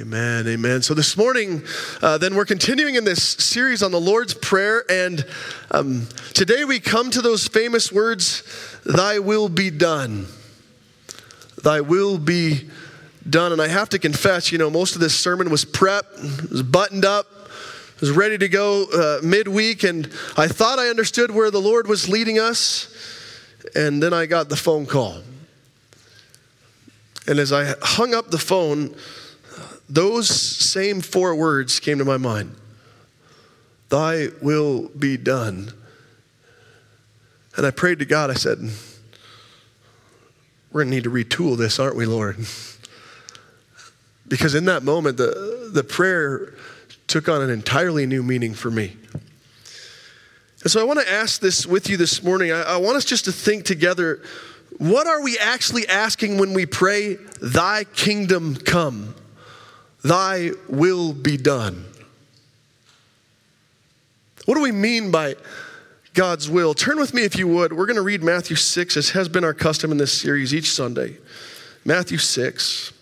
Amen, 0.00 0.48
amen. 0.48 0.80
So 0.80 0.94
this 0.94 1.14
morning, 1.14 1.62
uh, 2.00 2.16
then 2.16 2.34
we're 2.34 2.46
continuing 2.46 2.94
in 2.94 3.04
this 3.04 3.22
series 3.22 3.82
on 3.82 3.92
the 3.92 4.00
Lord's 4.00 4.32
Prayer, 4.32 4.82
and 4.88 5.26
um, 5.72 6.08
today 6.32 6.64
we 6.64 6.80
come 6.80 7.10
to 7.10 7.20
those 7.20 7.46
famous 7.46 7.92
words, 7.92 8.42
Thy 8.86 9.18
will 9.18 9.50
be 9.50 9.68
done. 9.68 10.26
Thy 11.62 11.82
will 11.82 12.16
be 12.16 12.70
done. 13.28 13.52
And 13.52 13.60
I 13.60 13.68
have 13.68 13.90
to 13.90 13.98
confess, 13.98 14.50
you 14.50 14.56
know, 14.56 14.70
most 14.70 14.94
of 14.94 15.02
this 15.02 15.14
sermon 15.14 15.50
was 15.50 15.66
prepped, 15.66 16.50
was 16.50 16.62
buttoned 16.62 17.04
up, 17.04 17.26
was 18.00 18.10
ready 18.10 18.38
to 18.38 18.48
go 18.48 18.86
uh, 18.94 19.18
midweek, 19.22 19.82
and 19.82 20.06
I 20.34 20.48
thought 20.48 20.78
I 20.78 20.88
understood 20.88 21.30
where 21.30 21.50
the 21.50 21.60
Lord 21.60 21.86
was 21.86 22.08
leading 22.08 22.38
us, 22.38 22.88
and 23.74 24.02
then 24.02 24.14
I 24.14 24.24
got 24.24 24.48
the 24.48 24.56
phone 24.56 24.86
call. 24.86 25.18
And 27.26 27.38
as 27.38 27.52
I 27.52 27.74
hung 27.82 28.14
up 28.14 28.30
the 28.30 28.38
phone, 28.38 28.96
those 29.90 30.28
same 30.28 31.00
four 31.00 31.34
words 31.34 31.80
came 31.80 31.98
to 31.98 32.04
my 32.04 32.16
mind 32.16 32.54
Thy 33.88 34.28
will 34.40 34.88
be 34.88 35.16
done. 35.16 35.72
And 37.56 37.66
I 37.66 37.72
prayed 37.72 37.98
to 37.98 38.04
God, 38.04 38.30
I 38.30 38.34
said, 38.34 38.58
We're 40.70 40.84
going 40.84 40.90
to 40.90 40.94
need 40.94 41.04
to 41.04 41.10
retool 41.10 41.58
this, 41.58 41.80
aren't 41.80 41.96
we, 41.96 42.06
Lord? 42.06 42.36
Because 44.28 44.54
in 44.54 44.66
that 44.66 44.84
moment, 44.84 45.16
the, 45.16 45.70
the 45.72 45.82
prayer 45.82 46.54
took 47.08 47.28
on 47.28 47.42
an 47.42 47.50
entirely 47.50 48.06
new 48.06 48.22
meaning 48.22 48.54
for 48.54 48.70
me. 48.70 48.96
And 50.62 50.70
so 50.70 50.80
I 50.80 50.84
want 50.84 51.00
to 51.00 51.10
ask 51.10 51.40
this 51.40 51.66
with 51.66 51.90
you 51.90 51.96
this 51.96 52.22
morning. 52.22 52.52
I, 52.52 52.62
I 52.62 52.76
want 52.76 52.96
us 52.96 53.04
just 53.04 53.24
to 53.24 53.32
think 53.32 53.64
together 53.64 54.22
what 54.78 55.08
are 55.08 55.20
we 55.20 55.36
actually 55.36 55.88
asking 55.88 56.38
when 56.38 56.54
we 56.54 56.64
pray, 56.64 57.16
Thy 57.42 57.82
kingdom 57.82 58.54
come? 58.54 59.16
Thy 60.02 60.52
will 60.68 61.12
be 61.12 61.36
done. 61.36 61.84
What 64.46 64.54
do 64.54 64.62
we 64.62 64.72
mean 64.72 65.10
by 65.10 65.36
God's 66.14 66.48
will? 66.48 66.74
Turn 66.74 66.98
with 66.98 67.12
me 67.14 67.22
if 67.22 67.36
you 67.38 67.46
would. 67.48 67.72
We're 67.72 67.86
going 67.86 67.96
to 67.96 68.02
read 68.02 68.22
Matthew 68.22 68.56
6, 68.56 68.96
as 68.96 69.10
has 69.10 69.28
been 69.28 69.44
our 69.44 69.54
custom 69.54 69.92
in 69.92 69.98
this 69.98 70.12
series 70.12 70.54
each 70.54 70.70
Sunday. 70.70 71.18
Matthew 71.84 72.18
6. 72.18 72.92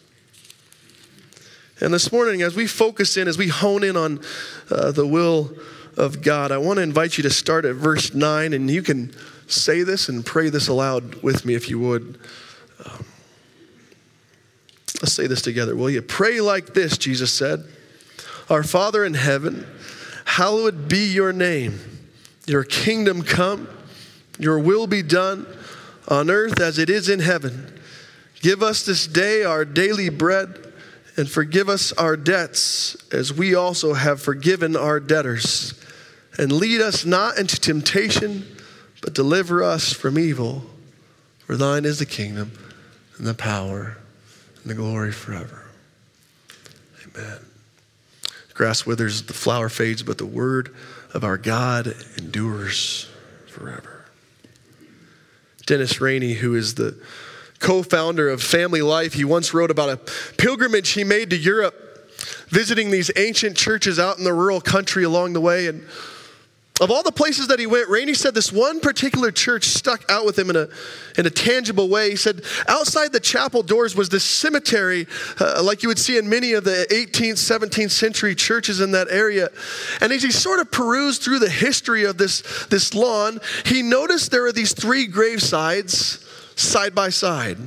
And 1.80 1.94
this 1.94 2.10
morning, 2.10 2.42
as 2.42 2.56
we 2.56 2.66
focus 2.66 3.16
in, 3.16 3.28
as 3.28 3.38
we 3.38 3.48
hone 3.48 3.84
in 3.84 3.96
on 3.96 4.20
uh, 4.70 4.90
the 4.90 5.06
will 5.06 5.52
of 5.96 6.22
God, 6.22 6.50
I 6.50 6.58
want 6.58 6.78
to 6.78 6.82
invite 6.82 7.16
you 7.16 7.22
to 7.22 7.30
start 7.30 7.64
at 7.64 7.76
verse 7.76 8.12
9, 8.12 8.52
and 8.52 8.68
you 8.68 8.82
can 8.82 9.14
say 9.46 9.84
this 9.84 10.08
and 10.08 10.26
pray 10.26 10.50
this 10.50 10.66
aloud 10.66 11.22
with 11.22 11.44
me 11.44 11.54
if 11.54 11.70
you 11.70 11.78
would. 11.78 12.18
Um, 12.84 13.04
Let's 15.00 15.12
say 15.12 15.26
this 15.26 15.42
together, 15.42 15.76
will 15.76 15.90
you? 15.90 16.02
Pray 16.02 16.40
like 16.40 16.74
this, 16.74 16.98
Jesus 16.98 17.32
said 17.32 17.64
Our 18.50 18.62
Father 18.62 19.04
in 19.04 19.14
heaven, 19.14 19.66
hallowed 20.24 20.88
be 20.88 21.06
your 21.12 21.32
name. 21.32 21.78
Your 22.46 22.64
kingdom 22.64 23.22
come, 23.22 23.68
your 24.38 24.58
will 24.58 24.86
be 24.86 25.02
done 25.02 25.46
on 26.08 26.30
earth 26.30 26.60
as 26.60 26.78
it 26.78 26.88
is 26.88 27.08
in 27.08 27.20
heaven. 27.20 27.78
Give 28.40 28.62
us 28.62 28.86
this 28.86 29.06
day 29.06 29.44
our 29.44 29.64
daily 29.64 30.08
bread 30.08 30.72
and 31.16 31.28
forgive 31.28 31.68
us 31.68 31.92
our 31.92 32.16
debts 32.16 32.96
as 33.12 33.34
we 33.34 33.54
also 33.54 33.94
have 33.94 34.22
forgiven 34.22 34.76
our 34.76 35.00
debtors. 35.00 35.74
And 36.38 36.52
lead 36.52 36.80
us 36.80 37.04
not 37.04 37.36
into 37.36 37.60
temptation, 37.60 38.46
but 39.02 39.12
deliver 39.12 39.62
us 39.62 39.92
from 39.92 40.18
evil. 40.18 40.64
For 41.40 41.56
thine 41.56 41.84
is 41.84 41.98
the 41.98 42.06
kingdom 42.06 42.52
and 43.18 43.26
the 43.26 43.34
power 43.34 43.97
the 44.68 44.74
glory 44.74 45.12
forever. 45.12 45.64
Amen. 47.02 47.38
The 48.48 48.54
grass 48.54 48.86
withers, 48.86 49.22
the 49.22 49.32
flower 49.32 49.68
fades, 49.68 50.02
but 50.02 50.18
the 50.18 50.26
word 50.26 50.74
of 51.14 51.24
our 51.24 51.38
God 51.38 51.94
endures 52.16 53.08
forever. 53.48 54.04
Dennis 55.66 56.00
Rainey, 56.00 56.34
who 56.34 56.54
is 56.54 56.74
the 56.74 56.98
co 57.58 57.82
founder 57.82 58.28
of 58.28 58.42
Family 58.42 58.82
Life, 58.82 59.14
he 59.14 59.24
once 59.24 59.52
wrote 59.52 59.70
about 59.70 59.88
a 59.88 59.96
pilgrimage 60.36 60.90
he 60.90 61.04
made 61.04 61.30
to 61.30 61.36
Europe, 61.36 62.10
visiting 62.48 62.90
these 62.90 63.10
ancient 63.16 63.56
churches 63.56 63.98
out 63.98 64.18
in 64.18 64.24
the 64.24 64.32
rural 64.32 64.60
country 64.60 65.04
along 65.04 65.32
the 65.32 65.40
way. 65.40 65.66
And 65.66 65.86
of 66.80 66.90
all 66.90 67.02
the 67.02 67.12
places 67.12 67.48
that 67.48 67.58
he 67.58 67.66
went, 67.66 67.88
Rainey 67.88 68.14
said 68.14 68.34
this 68.34 68.52
one 68.52 68.80
particular 68.80 69.30
church 69.30 69.64
stuck 69.64 70.04
out 70.08 70.24
with 70.24 70.38
him 70.38 70.50
in 70.50 70.56
a, 70.56 70.68
in 71.16 71.26
a 71.26 71.30
tangible 71.30 71.88
way. 71.88 72.10
He 72.10 72.16
said, 72.16 72.42
outside 72.68 73.12
the 73.12 73.20
chapel 73.20 73.62
doors 73.62 73.96
was 73.96 74.08
this 74.08 74.24
cemetery, 74.24 75.06
uh, 75.40 75.62
like 75.62 75.82
you 75.82 75.88
would 75.88 75.98
see 75.98 76.18
in 76.18 76.28
many 76.28 76.52
of 76.52 76.64
the 76.64 76.86
18th, 76.90 77.32
17th 77.32 77.90
century 77.90 78.34
churches 78.34 78.80
in 78.80 78.92
that 78.92 79.08
area. 79.10 79.48
And 80.00 80.12
as 80.12 80.22
he 80.22 80.30
sort 80.30 80.60
of 80.60 80.70
perused 80.70 81.22
through 81.22 81.40
the 81.40 81.50
history 81.50 82.04
of 82.04 82.16
this, 82.18 82.66
this 82.66 82.94
lawn, 82.94 83.40
he 83.64 83.82
noticed 83.82 84.30
there 84.30 84.42
were 84.42 84.52
these 84.52 84.72
three 84.72 85.08
gravesides 85.08 86.24
side 86.58 86.94
by 86.94 87.10
side. 87.10 87.58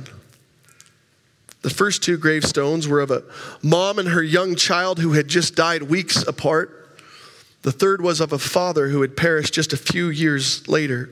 The 1.62 1.70
first 1.70 2.02
two 2.02 2.18
gravestones 2.18 2.88
were 2.88 3.00
of 3.00 3.10
a 3.10 3.22
mom 3.62 3.98
and 3.98 4.08
her 4.08 4.22
young 4.22 4.56
child 4.56 4.98
who 4.98 5.12
had 5.12 5.28
just 5.28 5.54
died 5.54 5.84
weeks 5.84 6.22
apart. 6.26 6.81
The 7.62 7.72
third 7.72 8.02
was 8.02 8.20
of 8.20 8.32
a 8.32 8.38
father 8.38 8.88
who 8.88 9.00
had 9.02 9.16
perished 9.16 9.54
just 9.54 9.72
a 9.72 9.76
few 9.76 10.08
years 10.08 10.66
later. 10.68 11.10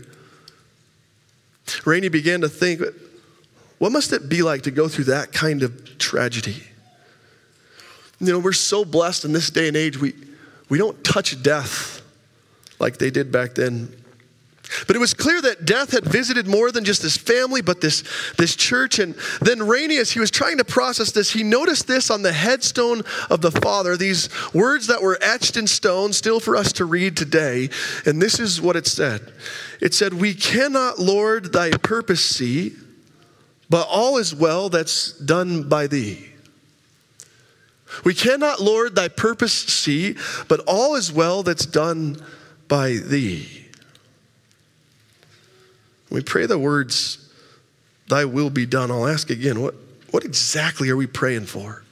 Rainey 1.85 2.09
began 2.09 2.41
to 2.41 2.49
think, 2.49 2.83
what 3.79 3.93
must 3.93 4.13
it 4.13 4.29
be 4.29 4.43
like 4.43 4.63
to 4.63 4.71
go 4.71 4.89
through 4.89 5.05
that 5.05 5.33
kind 5.33 5.63
of 5.63 5.99
tragedy? 5.99 6.63
You 8.19 8.33
know, 8.33 8.39
we're 8.39 8.53
so 8.53 8.85
blessed 8.85 9.25
in 9.25 9.33
this 9.33 9.49
day 9.49 9.69
and 9.69 9.77
age, 9.77 9.99
we, 9.99 10.15
we 10.69 10.77
don't 10.77 11.03
touch 11.05 11.41
death 11.43 12.03
like 12.79 12.99
they 12.99 13.11
did 13.11 13.31
back 13.31 13.55
then. 13.55 13.95
But 14.87 14.97
it 14.97 15.01
was 15.01 15.15
clear 15.15 15.41
that 15.43 15.65
death 15.65 15.93
had 15.93 16.05
visited 16.05 16.47
more 16.47 16.71
than 16.71 16.85
just 16.85 17.03
this 17.03 17.17
family, 17.17 17.61
but 17.61 17.81
this, 17.81 18.05
this 18.37 18.55
church. 18.55 18.99
And 18.99 19.15
then 19.41 19.67
Rainey, 19.67 19.97
as 19.97 20.11
he 20.13 20.21
was 20.21 20.31
trying 20.31 20.59
to 20.59 20.65
process 20.65 21.13
this, 21.13 21.31
he 21.31 21.43
noticed 21.43 21.87
this 21.87 22.11
on 22.11 22.23
the 22.23 22.33
headstone 22.33 23.03
of 23.29 23.41
the 23.41 23.51
Father, 23.51 23.97
these 23.97 24.29
words 24.55 24.87
that 24.87 25.03
were 25.03 25.19
etched 25.21 25.57
in 25.57 25.67
stone, 25.67 26.13
still 26.13 26.41
for 26.41 26.57
us 26.57 26.73
to 26.75 26.85
read 26.85 27.17
today. 27.17 27.69
And 28.07 28.21
this 28.21 28.39
is 28.39 28.61
what 28.61 28.77
it 28.77 28.87
said 28.87 29.33
It 29.81 29.95
said, 29.95 30.15
We 30.15 30.35
cannot, 30.35 30.99
Lord, 30.99 31.53
thy 31.53 31.71
purpose 31.71 32.25
see, 32.25 32.73
but 33.69 33.87
all 33.89 34.19
is 34.19 34.35
well 34.35 34.69
that's 34.69 35.13
done 35.13 35.69
by 35.69 35.87
thee. 35.87 36.27
We 38.05 38.15
cannot, 38.15 38.61
Lord, 38.61 38.95
thy 38.95 39.09
purpose 39.09 39.53
see, 39.53 40.17
but 40.49 40.61
all 40.67 40.95
is 40.95 41.13
well 41.13 41.43
that's 41.43 41.67
done 41.67 42.23
by 42.69 42.93
thee. 42.93 43.60
We 46.11 46.23
pray 46.23 46.47
the 46.47 46.59
words, 46.59 47.29
Thy 48.09 48.25
will 48.25 48.51
be 48.51 48.67
done. 48.67 48.91
I'll 48.91 49.07
ask 49.07 49.31
again, 49.31 49.63
what, 49.63 49.75
what 50.11 50.25
exactly 50.25 50.91
are 50.91 50.97
we 50.97 51.07
praying 51.07 51.47
for? 51.47 51.85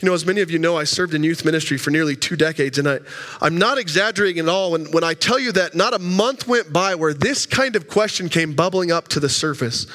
You 0.00 0.08
know, 0.08 0.14
as 0.14 0.24
many 0.24 0.40
of 0.40 0.50
you 0.50 0.58
know, 0.58 0.76
I 0.76 0.84
served 0.84 1.14
in 1.14 1.22
youth 1.22 1.44
ministry 1.44 1.76
for 1.76 1.90
nearly 1.90 2.16
two 2.16 2.36
decades, 2.36 2.78
and 2.78 2.88
I, 2.88 3.00
I'm 3.40 3.58
not 3.58 3.78
exaggerating 3.78 4.40
at 4.40 4.48
all 4.48 4.72
when, 4.72 4.90
when 4.90 5.04
I 5.04 5.14
tell 5.14 5.38
you 5.38 5.52
that 5.52 5.74
not 5.74 5.92
a 5.92 5.98
month 5.98 6.48
went 6.48 6.72
by 6.72 6.94
where 6.94 7.12
this 7.12 7.44
kind 7.44 7.76
of 7.76 7.86
question 7.86 8.28
came 8.28 8.54
bubbling 8.54 8.90
up 8.90 9.08
to 9.08 9.20
the 9.20 9.28
surface. 9.28 9.86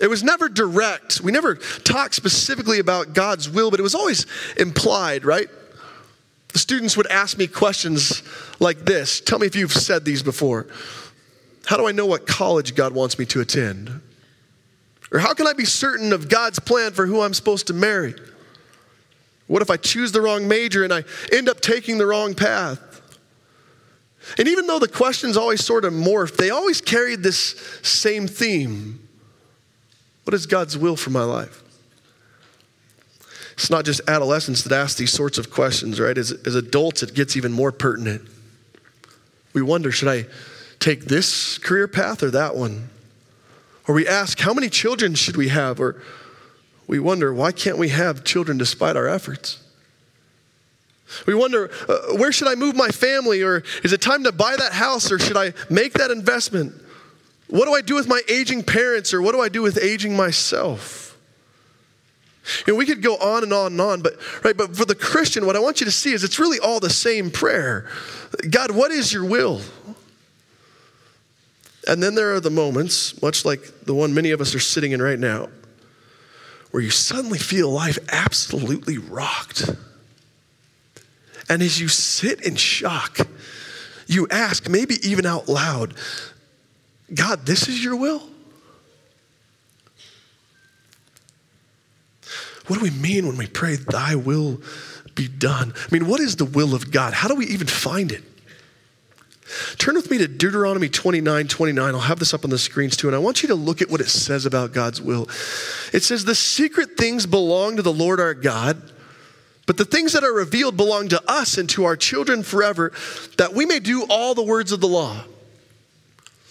It 0.00 0.08
was 0.08 0.22
never 0.22 0.48
direct. 0.48 1.20
We 1.20 1.30
never 1.30 1.54
talked 1.54 2.14
specifically 2.14 2.78
about 2.78 3.12
God's 3.12 3.48
will, 3.48 3.70
but 3.70 3.80
it 3.80 3.82
was 3.82 3.94
always 3.94 4.26
implied, 4.56 5.24
right? 5.24 5.48
The 6.52 6.58
students 6.58 6.96
would 6.96 7.06
ask 7.08 7.36
me 7.36 7.46
questions 7.46 8.22
like 8.60 8.78
this. 8.78 9.20
Tell 9.20 9.38
me 9.38 9.46
if 9.46 9.54
you've 9.54 9.72
said 9.72 10.04
these 10.06 10.22
before. 10.22 10.66
How 11.66 11.76
do 11.76 11.86
I 11.86 11.92
know 11.92 12.06
what 12.06 12.26
college 12.26 12.74
God 12.74 12.94
wants 12.94 13.18
me 13.18 13.26
to 13.26 13.40
attend? 13.40 14.00
Or 15.12 15.18
how 15.18 15.34
can 15.34 15.46
I 15.46 15.52
be 15.52 15.64
certain 15.64 16.12
of 16.12 16.28
God's 16.28 16.60
plan 16.60 16.92
for 16.92 17.06
who 17.06 17.20
I'm 17.20 17.34
supposed 17.34 17.66
to 17.66 17.74
marry? 17.74 18.14
What 19.48 19.62
if 19.62 19.70
I 19.70 19.76
choose 19.76 20.12
the 20.12 20.20
wrong 20.20 20.48
major 20.48 20.84
and 20.84 20.92
I 20.92 21.04
end 21.32 21.48
up 21.48 21.60
taking 21.60 21.98
the 21.98 22.06
wrong 22.06 22.34
path? 22.34 22.80
And 24.38 24.48
even 24.48 24.66
though 24.66 24.78
the 24.78 24.88
questions 24.88 25.36
always 25.36 25.64
sort 25.64 25.84
of 25.84 25.92
morphed, 25.92 26.36
they 26.36 26.50
always 26.50 26.80
carried 26.80 27.22
this 27.22 27.80
same 27.82 28.26
theme 28.26 29.00
What 30.24 30.34
is 30.34 30.46
God's 30.46 30.76
will 30.76 30.96
for 30.96 31.10
my 31.10 31.22
life? 31.22 31.62
It's 33.52 33.70
not 33.70 33.84
just 33.84 34.00
adolescents 34.08 34.62
that 34.62 34.72
ask 34.72 34.98
these 34.98 35.12
sorts 35.12 35.38
of 35.38 35.50
questions, 35.50 35.98
right? 35.98 36.16
As, 36.16 36.30
as 36.32 36.54
adults, 36.54 37.02
it 37.02 37.14
gets 37.14 37.36
even 37.36 37.52
more 37.52 37.72
pertinent. 37.72 38.22
We 39.52 39.62
wonder 39.62 39.90
should 39.90 40.08
I 40.08 40.26
take 40.78 41.06
this 41.06 41.58
career 41.58 41.88
path 41.88 42.22
or 42.22 42.30
that 42.30 42.56
one? 42.56 42.90
Or 43.88 43.94
we 43.94 44.06
ask, 44.06 44.38
how 44.40 44.52
many 44.52 44.68
children 44.68 45.14
should 45.14 45.36
we 45.36 45.48
have? 45.48 45.80
Or 45.80 46.02
we 46.86 46.98
wonder, 46.98 47.32
why 47.32 47.52
can't 47.52 47.78
we 47.78 47.90
have 47.90 48.24
children 48.24 48.58
despite 48.58 48.96
our 48.96 49.06
efforts? 49.06 49.62
We 51.26 51.34
wonder, 51.34 51.70
uh, 51.88 52.16
where 52.16 52.32
should 52.32 52.48
I 52.48 52.56
move 52.56 52.74
my 52.74 52.88
family? 52.88 53.42
Or 53.42 53.62
is 53.84 53.92
it 53.92 54.00
time 54.00 54.24
to 54.24 54.32
buy 54.32 54.56
that 54.56 54.72
house? 54.72 55.12
Or 55.12 55.18
should 55.18 55.36
I 55.36 55.52
make 55.70 55.94
that 55.94 56.10
investment? 56.10 56.74
What 57.48 57.66
do 57.66 57.74
I 57.74 57.80
do 57.80 57.94
with 57.94 58.08
my 58.08 58.20
aging 58.28 58.64
parents? 58.64 59.14
Or 59.14 59.22
what 59.22 59.32
do 59.32 59.40
I 59.40 59.48
do 59.48 59.62
with 59.62 59.78
aging 59.80 60.16
myself? 60.16 61.16
You 62.66 62.72
know, 62.72 62.76
we 62.76 62.86
could 62.86 63.02
go 63.02 63.16
on 63.16 63.42
and 63.42 63.52
on 63.52 63.72
and 63.72 63.80
on, 63.80 64.02
but 64.02 64.18
right, 64.44 64.56
but 64.56 64.76
for 64.76 64.84
the 64.84 64.94
Christian, 64.94 65.46
what 65.46 65.56
I 65.56 65.58
want 65.58 65.80
you 65.80 65.86
to 65.86 65.92
see 65.92 66.12
is 66.12 66.22
it's 66.22 66.38
really 66.38 66.60
all 66.60 66.78
the 66.78 66.90
same 66.90 67.30
prayer. 67.30 67.90
God, 68.50 68.70
what 68.70 68.92
is 68.92 69.12
your 69.12 69.24
will? 69.24 69.60
And 71.86 72.02
then 72.02 72.14
there 72.14 72.34
are 72.34 72.40
the 72.40 72.50
moments, 72.50 73.20
much 73.22 73.44
like 73.44 73.84
the 73.84 73.94
one 73.94 74.12
many 74.12 74.32
of 74.32 74.40
us 74.40 74.54
are 74.54 74.60
sitting 74.60 74.92
in 74.92 75.00
right 75.00 75.18
now, 75.18 75.48
where 76.72 76.82
you 76.82 76.90
suddenly 76.90 77.38
feel 77.38 77.70
life 77.70 77.98
absolutely 78.10 78.98
rocked. 78.98 79.70
And 81.48 81.62
as 81.62 81.80
you 81.80 81.88
sit 81.88 82.40
in 82.40 82.56
shock, 82.56 83.18
you 84.08 84.26
ask, 84.30 84.68
maybe 84.68 84.96
even 85.08 85.26
out 85.26 85.48
loud, 85.48 85.94
God, 87.14 87.46
this 87.46 87.68
is 87.68 87.82
your 87.82 87.94
will? 87.94 88.28
What 92.66 92.80
do 92.80 92.82
we 92.82 92.90
mean 92.90 93.28
when 93.28 93.36
we 93.36 93.46
pray, 93.46 93.76
Thy 93.76 94.16
will 94.16 94.60
be 95.14 95.28
done? 95.28 95.72
I 95.76 95.94
mean, 95.94 96.08
what 96.08 96.20
is 96.20 96.34
the 96.34 96.44
will 96.44 96.74
of 96.74 96.90
God? 96.90 97.12
How 97.14 97.28
do 97.28 97.36
we 97.36 97.46
even 97.46 97.68
find 97.68 98.10
it? 98.10 98.24
Turn 99.78 99.94
with 99.94 100.10
me 100.10 100.18
to 100.18 100.26
Deuteronomy 100.26 100.88
29 100.88 101.46
29. 101.46 101.94
I'll 101.94 102.00
have 102.00 102.18
this 102.18 102.34
up 102.34 102.44
on 102.44 102.50
the 102.50 102.58
screens 102.58 102.96
too, 102.96 103.06
and 103.06 103.14
I 103.14 103.18
want 103.18 103.42
you 103.42 103.48
to 103.48 103.54
look 103.54 103.80
at 103.80 103.88
what 103.88 104.00
it 104.00 104.08
says 104.08 104.44
about 104.44 104.72
God's 104.72 105.00
will. 105.00 105.28
It 105.92 106.02
says, 106.02 106.24
The 106.24 106.34
secret 106.34 106.96
things 106.96 107.26
belong 107.26 107.76
to 107.76 107.82
the 107.82 107.92
Lord 107.92 108.18
our 108.18 108.34
God, 108.34 108.82
but 109.66 109.76
the 109.76 109.84
things 109.84 110.14
that 110.14 110.24
are 110.24 110.32
revealed 110.32 110.76
belong 110.76 111.08
to 111.08 111.22
us 111.30 111.58
and 111.58 111.68
to 111.70 111.84
our 111.84 111.96
children 111.96 112.42
forever, 112.42 112.92
that 113.38 113.54
we 113.54 113.66
may 113.66 113.78
do 113.78 114.04
all 114.08 114.34
the 114.34 114.42
words 114.42 114.72
of 114.72 114.80
the 114.80 114.88
law. 114.88 115.14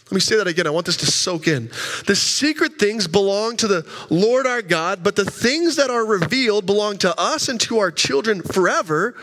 Let 0.06 0.12
me 0.12 0.20
say 0.20 0.38
that 0.38 0.48
again. 0.48 0.68
I 0.68 0.70
want 0.70 0.86
this 0.86 0.98
to 0.98 1.08
soak 1.08 1.48
in. 1.48 1.70
The 2.06 2.16
secret 2.16 2.78
things 2.78 3.08
belong 3.08 3.58
to 3.58 3.68
the 3.68 3.86
Lord 4.10 4.46
our 4.46 4.62
God, 4.62 5.04
but 5.04 5.16
the 5.16 5.26
things 5.26 5.76
that 5.78 5.90
are 5.90 6.06
revealed 6.06 6.66
belong 6.66 7.00
to 7.00 7.20
us 7.20 7.50
and 7.50 7.60
to 7.62 7.80
our 7.80 7.92
children 7.92 8.42
forever, 8.42 9.16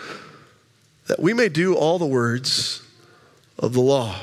that 1.07 1.21
we 1.21 1.33
may 1.33 1.49
do 1.49 1.75
all 1.75 1.99
the 1.99 2.07
words 2.07 2.82
of 3.63 3.73
the 3.73 3.81
law. 3.81 4.15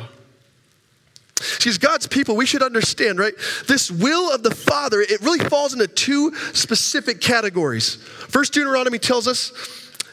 See, 1.39 1.69
as 1.69 1.77
God's 1.77 2.05
people, 2.05 2.35
we 2.35 2.45
should 2.45 2.61
understand, 2.61 3.17
right? 3.17 3.33
This 3.65 3.89
will 3.89 4.33
of 4.33 4.43
the 4.43 4.53
Father, 4.53 4.99
it 4.99 5.21
really 5.21 5.39
falls 5.39 5.73
into 5.73 5.87
two 5.87 6.35
specific 6.53 7.21
categories. 7.21 7.95
First, 7.95 8.53
Deuteronomy 8.53 8.99
tells 8.99 9.25
us 9.25 9.53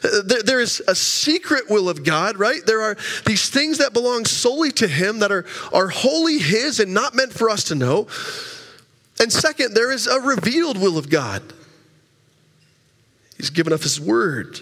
uh, 0.03 0.21
there 0.45 0.61
is 0.61 0.81
a 0.87 0.95
secret 0.95 1.69
will 1.69 1.89
of 1.89 2.05
God, 2.05 2.37
right? 2.37 2.65
There 2.65 2.81
are 2.81 2.95
these 3.25 3.49
things 3.49 3.79
that 3.79 3.91
belong 3.91 4.23
solely 4.23 4.71
to 4.73 4.87
Him 4.87 5.19
that 5.19 5.31
are, 5.31 5.45
are 5.73 5.89
wholly 5.89 6.39
His 6.39 6.79
and 6.79 6.93
not 6.93 7.13
meant 7.13 7.33
for 7.33 7.49
us 7.49 7.65
to 7.65 7.75
know. 7.75 8.07
And 9.19 9.33
second, 9.33 9.73
there 9.73 9.91
is 9.91 10.07
a 10.07 10.21
revealed 10.21 10.77
will 10.77 10.97
of 10.97 11.09
God. 11.09 11.41
He's 13.35 13.49
given 13.49 13.73
us 13.73 13.83
His 13.83 13.99
word. 13.99 14.59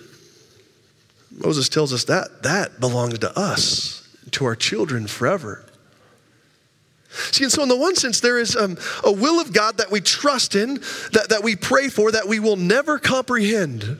Moses 1.31 1.69
tells 1.69 1.94
us 1.94 2.06
that 2.06 2.44
that 2.44 2.79
belongs 2.79 3.19
to 3.19 3.38
us 3.38 3.94
to 4.35 4.45
our 4.45 4.55
children 4.55 5.07
forever. 5.07 5.65
See, 7.09 7.43
and 7.43 7.51
so 7.51 7.63
in 7.63 7.69
the 7.69 7.77
one 7.77 7.95
sense, 7.95 8.19
there 8.19 8.37
is 8.37 8.55
um, 8.55 8.77
a 9.03 9.11
will 9.11 9.39
of 9.39 9.53
God 9.53 9.77
that 9.77 9.89
we 9.89 10.01
trust 10.01 10.55
in, 10.55 10.75
that, 11.13 11.27
that 11.29 11.43
we 11.43 11.55
pray 11.55 11.87
for, 11.87 12.11
that 12.11 12.27
we 12.27 12.39
will 12.39 12.57
never 12.57 12.99
comprehend. 12.99 13.99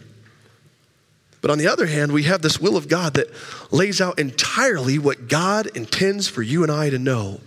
But 1.42 1.52
on 1.52 1.58
the 1.58 1.68
other 1.68 1.86
hand, 1.86 2.12
we 2.12 2.24
have 2.24 2.42
this 2.42 2.60
will 2.60 2.76
of 2.76 2.90
God 2.90 3.14
that 3.14 3.28
lays 3.72 4.02
out 4.02 4.20
entirely 4.20 5.00
what 5.00 5.30
God 5.30 5.68
intends 5.78 6.28
for 6.28 6.42
you 6.42 6.64
and 6.64 6.72
I 6.72 6.90
to 6.90 7.00
know. 7.00 7.40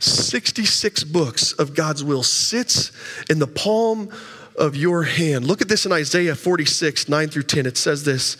66 0.00 1.04
books 1.04 1.52
of 1.52 1.74
God's 1.74 2.02
will 2.02 2.22
sits 2.22 2.90
in 3.30 3.38
the 3.38 3.46
palm 3.46 4.10
of 4.56 4.74
your 4.74 5.04
hand. 5.04 5.46
Look 5.46 5.62
at 5.62 5.68
this 5.68 5.86
in 5.86 5.92
Isaiah 5.92 6.34
46, 6.34 7.08
9 7.08 7.28
through 7.28 7.42
10. 7.44 7.66
It 7.66 7.76
says 7.76 8.04
this. 8.04 8.36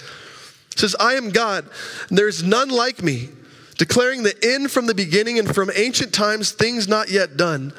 Says, 0.76 0.96
I 0.98 1.14
am 1.14 1.30
God, 1.30 1.68
and 2.08 2.18
there 2.18 2.28
is 2.28 2.42
none 2.42 2.68
like 2.68 3.02
me, 3.02 3.28
declaring 3.78 4.22
the 4.22 4.34
end 4.42 4.70
from 4.70 4.86
the 4.86 4.94
beginning 4.94 5.38
and 5.38 5.52
from 5.54 5.70
ancient 5.74 6.12
times 6.12 6.50
things 6.50 6.88
not 6.88 7.10
yet 7.10 7.36
done, 7.36 7.72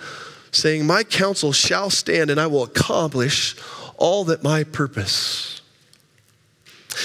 saying, 0.52 0.86
My 0.86 1.04
counsel 1.04 1.52
shall 1.52 1.90
stand, 1.90 2.30
and 2.30 2.40
I 2.40 2.48
will 2.48 2.64
accomplish 2.64 3.56
all 3.98 4.24
that 4.26 4.44
my 4.44 4.64
purpose. 4.64 5.62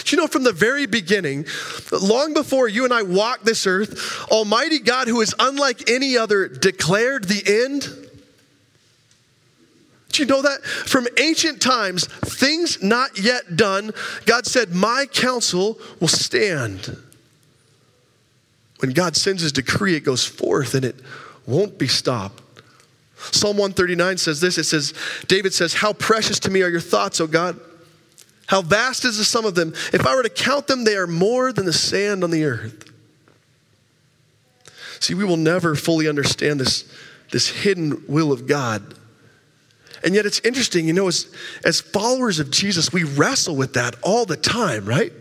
Do 0.05 0.15
you 0.15 0.23
know 0.23 0.29
from 0.29 0.45
the 0.45 0.53
very 0.53 0.87
beginning, 0.87 1.47
long 1.91 2.33
before 2.33 2.69
you 2.69 2.85
and 2.85 2.95
I 2.95 3.03
walked 3.03 3.45
this 3.45 3.67
earth, 3.67 4.31
Almighty 4.31 4.79
God, 4.79 5.09
who 5.09 5.21
is 5.21 5.35
unlike 5.39 5.91
any 5.91 6.17
other, 6.17 6.47
declared 6.47 7.25
the 7.25 7.65
end? 7.65 8.10
You 10.21 10.27
know 10.27 10.43
that? 10.43 10.63
From 10.63 11.09
ancient 11.19 11.63
times, 11.63 12.05
things 12.05 12.83
not 12.83 13.19
yet 13.19 13.57
done, 13.57 13.93
God 14.27 14.45
said, 14.47 14.75
My 14.75 15.07
counsel 15.11 15.79
will 15.99 16.09
stand. 16.09 16.99
When 18.81 18.93
God 18.93 19.17
sends 19.17 19.43
his 19.43 19.53
decree, 19.53 19.97
it 19.97 20.01
goes 20.01 20.25
forth 20.25 20.75
and 20.75 20.85
it 20.85 20.97
won't 21.47 21.79
be 21.79 21.89
stopped. 21.89 22.43
Psalm 23.17 23.57
139 23.57 24.19
says 24.19 24.41
this 24.41 24.59
it 24.59 24.65
says, 24.65 24.93
David 25.27 25.55
says, 25.55 25.73
How 25.75 25.95
precious 25.95 26.39
to 26.41 26.51
me 26.51 26.63
are 26.63 26.69
your 26.69 26.81
thoughts, 26.81 27.21
O 27.21 27.27
God. 27.27 27.59
How 28.47 28.61
vast 28.61 29.05
is 29.07 29.17
the 29.17 29.25
sum 29.25 29.47
of 29.47 29.55
them. 29.55 29.73
If 29.93 30.07
I 30.07 30.15
were 30.15 30.23
to 30.23 30.29
count 30.29 30.67
them, 30.67 30.85
they 30.85 30.97
are 30.97 31.07
more 31.07 31.53
than 31.53 31.65
the 31.65 31.73
sand 31.73 32.25
on 32.25 32.31
the 32.31 32.45
earth. 32.45 32.91
See, 35.01 35.15
we 35.15 35.25
will 35.25 35.39
never 35.39 35.75
fully 35.75 36.09
understand 36.09 36.61
this, 36.61 36.85
this 37.31 37.49
hidden 37.49 38.05
will 38.07 38.33
of 38.33 38.47
God 38.47 38.97
and 40.03 40.15
yet 40.15 40.27
it's 40.27 40.41
interesting, 40.41 40.87
you 40.87 40.93
know, 40.93 41.09
as, 41.09 41.33
as 41.65 41.81
followers 41.81 42.39
of 42.39 42.51
Jesus, 42.51 42.93
we 42.93 43.05
wrestle 43.05 43.57
with 43.57 43.75
that 43.75 43.97
all 44.03 44.25
the 44.25 44.37
time, 44.37 44.87
right? 44.87 45.13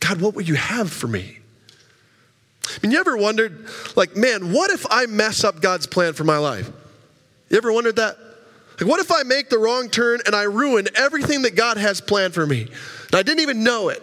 God, 0.00 0.20
what 0.20 0.34
would 0.34 0.48
you 0.48 0.54
have 0.54 0.92
for 0.92 1.06
me? 1.06 1.38
I 2.66 2.78
mean, 2.82 2.92
you 2.92 2.98
ever 2.98 3.16
wondered, 3.16 3.66
like, 3.96 4.16
man, 4.16 4.52
what 4.52 4.70
if 4.70 4.86
I 4.90 5.06
mess 5.06 5.44
up 5.44 5.60
God's 5.60 5.86
plan 5.86 6.12
for 6.12 6.24
my 6.24 6.38
life? 6.38 6.70
You 7.48 7.56
ever 7.56 7.72
wondered 7.72 7.96
that? 7.96 8.16
Like, 8.80 8.88
what 8.88 9.00
if 9.00 9.12
I 9.12 9.22
make 9.22 9.48
the 9.48 9.58
wrong 9.58 9.88
turn 9.88 10.20
and 10.26 10.34
I 10.34 10.42
ruin 10.42 10.88
everything 10.94 11.42
that 11.42 11.54
God 11.54 11.76
has 11.76 12.00
planned 12.00 12.34
for 12.34 12.46
me? 12.46 12.62
And 12.62 13.14
I 13.14 13.22
didn't 13.22 13.40
even 13.40 13.62
know 13.62 13.88
it. 13.88 14.02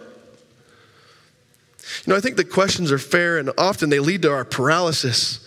You 2.04 2.12
know, 2.12 2.16
I 2.16 2.20
think 2.20 2.36
the 2.36 2.44
questions 2.44 2.92
are 2.92 2.98
fair 2.98 3.38
and 3.38 3.50
often 3.58 3.90
they 3.90 3.98
lead 3.98 4.22
to 4.22 4.30
our 4.30 4.44
paralysis. 4.44 5.46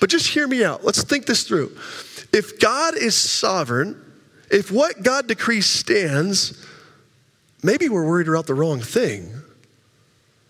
But 0.00 0.10
just 0.10 0.28
hear 0.28 0.46
me 0.46 0.64
out. 0.64 0.84
Let's 0.84 1.02
think 1.02 1.26
this 1.26 1.44
through. 1.44 1.76
If 2.32 2.60
God 2.60 2.96
is 2.96 3.16
sovereign, 3.16 4.00
if 4.50 4.70
what 4.70 5.02
God 5.02 5.26
decrees 5.26 5.66
stands, 5.66 6.64
maybe 7.62 7.88
we're 7.88 8.06
worried 8.06 8.28
about 8.28 8.46
the 8.46 8.54
wrong 8.54 8.80
thing. 8.80 9.32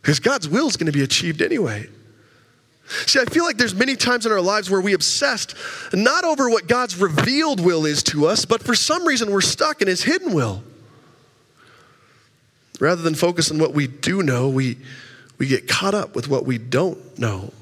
Because 0.02 0.20
God's 0.20 0.48
will 0.48 0.68
is 0.68 0.76
going 0.76 0.86
to 0.86 0.92
be 0.92 1.02
achieved 1.02 1.42
anyway. 1.42 1.88
See, 3.06 3.20
I 3.20 3.26
feel 3.26 3.44
like 3.44 3.58
there's 3.58 3.74
many 3.74 3.96
times 3.96 4.24
in 4.24 4.32
our 4.32 4.40
lives 4.40 4.70
where 4.70 4.80
we 4.80 4.94
obsessed 4.94 5.54
not 5.92 6.24
over 6.24 6.48
what 6.48 6.66
God's 6.66 6.98
revealed 6.98 7.60
will 7.60 7.84
is 7.84 8.02
to 8.04 8.26
us, 8.26 8.46
but 8.46 8.62
for 8.62 8.74
some 8.74 9.06
reason 9.06 9.30
we're 9.30 9.42
stuck 9.42 9.82
in 9.82 9.88
his 9.88 10.02
hidden 10.02 10.32
will. 10.32 10.62
Rather 12.80 13.02
than 13.02 13.14
focus 13.14 13.50
on 13.50 13.58
what 13.58 13.74
we 13.74 13.86
do 13.86 14.22
know, 14.22 14.48
we, 14.48 14.78
we 15.36 15.46
get 15.46 15.68
caught 15.68 15.94
up 15.94 16.14
with 16.14 16.28
what 16.28 16.46
we 16.46 16.56
don't 16.56 17.18
know. 17.18 17.52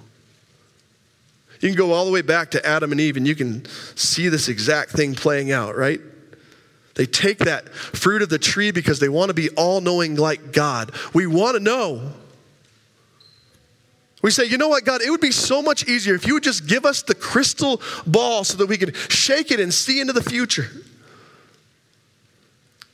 You 1.61 1.69
can 1.69 1.77
go 1.77 1.93
all 1.93 2.05
the 2.05 2.11
way 2.11 2.23
back 2.23 2.51
to 2.53 2.67
Adam 2.67 2.93
and 2.93 3.01
Eve 3.01 3.17
and 3.17 3.27
you 3.27 3.35
can 3.35 3.65
see 3.95 4.29
this 4.29 4.49
exact 4.49 4.91
thing 4.91 5.15
playing 5.15 5.53
out, 5.53 5.77
right? 5.77 6.01
They 6.95 7.07
take 7.07 7.39
that 7.39 7.69
fruit 7.69 8.23
of 8.23 8.29
the 8.29 8.39
tree 8.39 8.71
because 8.71 9.01
they 9.01 9.09
want 9.09 9.29
to 9.29 9.35
be 9.35 9.51
all 9.51 9.81
knowing 9.81 10.17
like 10.17 10.53
God. 10.53 10.93
We 11.13 11.27
want 11.27 11.57
to 11.57 11.63
know. 11.63 12.13
We 14.23 14.31
say, 14.31 14.47
you 14.47 14.59
know 14.59 14.69
what, 14.69 14.85
God, 14.85 15.03
it 15.03 15.11
would 15.11 15.21
be 15.21 15.31
so 15.31 15.63
much 15.63 15.87
easier 15.87 16.15
if 16.15 16.27
you 16.27 16.35
would 16.35 16.43
just 16.43 16.67
give 16.67 16.85
us 16.85 17.03
the 17.03 17.15
crystal 17.15 17.81
ball 18.07 18.45
so 18.45 18.57
that 18.57 18.67
we 18.67 18.79
could 18.79 18.97
shake 18.97 19.51
it 19.51 19.61
and 19.61 19.73
see 19.73 20.01
into 20.01 20.13
the 20.13 20.23
future. 20.23 20.69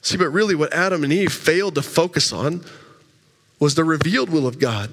See, 0.02 0.16
but 0.16 0.30
really, 0.30 0.56
what 0.56 0.74
Adam 0.74 1.04
and 1.04 1.12
Eve 1.12 1.32
failed 1.32 1.76
to 1.76 1.82
focus 1.82 2.32
on 2.32 2.64
was 3.60 3.76
the 3.76 3.84
revealed 3.84 4.30
will 4.30 4.48
of 4.48 4.58
God. 4.58 4.92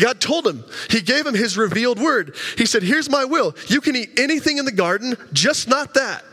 God 0.00 0.20
told 0.20 0.46
him, 0.46 0.64
He 0.90 1.00
gave 1.00 1.26
him 1.26 1.34
His 1.34 1.56
revealed 1.56 1.98
word. 1.98 2.36
He 2.56 2.66
said, 2.66 2.82
Here's 2.82 3.08
my 3.10 3.24
will. 3.24 3.54
You 3.68 3.80
can 3.80 3.96
eat 3.96 4.18
anything 4.18 4.58
in 4.58 4.64
the 4.64 4.72
garden, 4.72 5.16
just 5.32 5.68
not 5.68 5.94
that. 5.94 6.24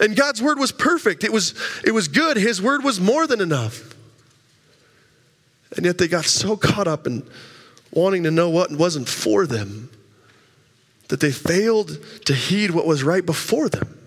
And 0.00 0.16
God's 0.16 0.42
word 0.42 0.58
was 0.58 0.72
perfect. 0.72 1.22
It 1.22 1.32
was, 1.32 1.54
it 1.84 1.92
was 1.92 2.08
good. 2.08 2.36
His 2.36 2.60
word 2.60 2.82
was 2.82 3.00
more 3.00 3.26
than 3.26 3.40
enough. 3.40 3.94
And 5.76 5.86
yet 5.86 5.98
they 5.98 6.08
got 6.08 6.24
so 6.24 6.56
caught 6.56 6.88
up 6.88 7.06
in 7.06 7.26
wanting 7.92 8.24
to 8.24 8.30
know 8.30 8.50
what 8.50 8.72
wasn't 8.72 9.08
for 9.08 9.46
them 9.46 9.90
that 11.08 11.20
they 11.20 11.30
failed 11.30 11.98
to 12.24 12.34
heed 12.34 12.70
what 12.70 12.86
was 12.86 13.02
right 13.02 13.24
before 13.24 13.68
them. 13.68 14.01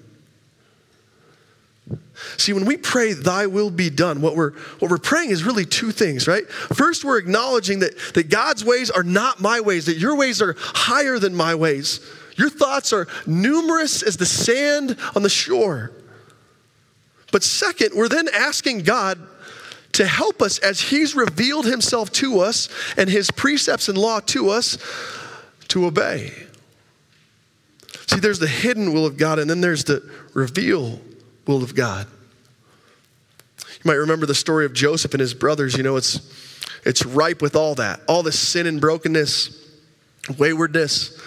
See, 2.37 2.53
when 2.53 2.65
we 2.65 2.77
pray, 2.77 3.13
Thy 3.13 3.45
will 3.45 3.69
be 3.69 3.89
done, 3.89 4.21
what 4.21 4.35
we're, 4.35 4.51
what 4.79 4.89
we're 4.89 4.97
praying 4.97 5.29
is 5.29 5.43
really 5.43 5.65
two 5.65 5.91
things, 5.91 6.27
right? 6.27 6.47
First, 6.49 7.03
we're 7.03 7.17
acknowledging 7.17 7.79
that, 7.79 7.97
that 8.13 8.29
God's 8.29 8.63
ways 8.63 8.89
are 8.89 9.03
not 9.03 9.41
my 9.41 9.61
ways, 9.61 9.85
that 9.85 9.97
your 9.97 10.15
ways 10.15 10.41
are 10.41 10.55
higher 10.57 11.19
than 11.19 11.35
my 11.35 11.53
ways. 11.55 11.99
Your 12.37 12.49
thoughts 12.49 12.91
are 12.93 13.07
numerous 13.25 14.01
as 14.01 14.17
the 14.17 14.25
sand 14.25 14.97
on 15.15 15.23
the 15.23 15.29
shore. 15.29 15.91
But 17.31 17.43
second, 17.43 17.91
we're 17.95 18.09
then 18.09 18.27
asking 18.33 18.83
God 18.83 19.19
to 19.93 20.05
help 20.05 20.41
us 20.41 20.57
as 20.59 20.79
He's 20.79 21.15
revealed 21.15 21.65
Himself 21.65 22.11
to 22.13 22.39
us 22.39 22.69
and 22.97 23.09
His 23.09 23.29
precepts 23.31 23.89
and 23.89 23.97
law 23.97 24.19
to 24.21 24.49
us 24.49 24.77
to 25.69 25.85
obey. 25.85 26.33
See, 28.07 28.19
there's 28.19 28.39
the 28.39 28.47
hidden 28.47 28.93
will 28.93 29.05
of 29.05 29.17
God, 29.17 29.39
and 29.39 29.49
then 29.49 29.61
there's 29.61 29.83
the 29.83 30.09
reveal 30.33 30.99
will 31.47 31.63
of 31.63 31.75
God. 31.75 32.07
You 33.59 33.81
might 33.83 33.95
remember 33.95 34.25
the 34.25 34.35
story 34.35 34.65
of 34.65 34.73
Joseph 34.73 35.13
and 35.13 35.21
his 35.21 35.33
brothers. 35.33 35.75
You 35.75 35.83
know, 35.83 35.95
it's, 35.95 36.65
it's 36.85 37.05
ripe 37.05 37.41
with 37.41 37.55
all 37.55 37.75
that, 37.75 38.01
all 38.07 38.23
the 38.23 38.31
sin 38.31 38.67
and 38.67 38.81
brokenness, 38.81 39.69
waywardness. 40.37 41.21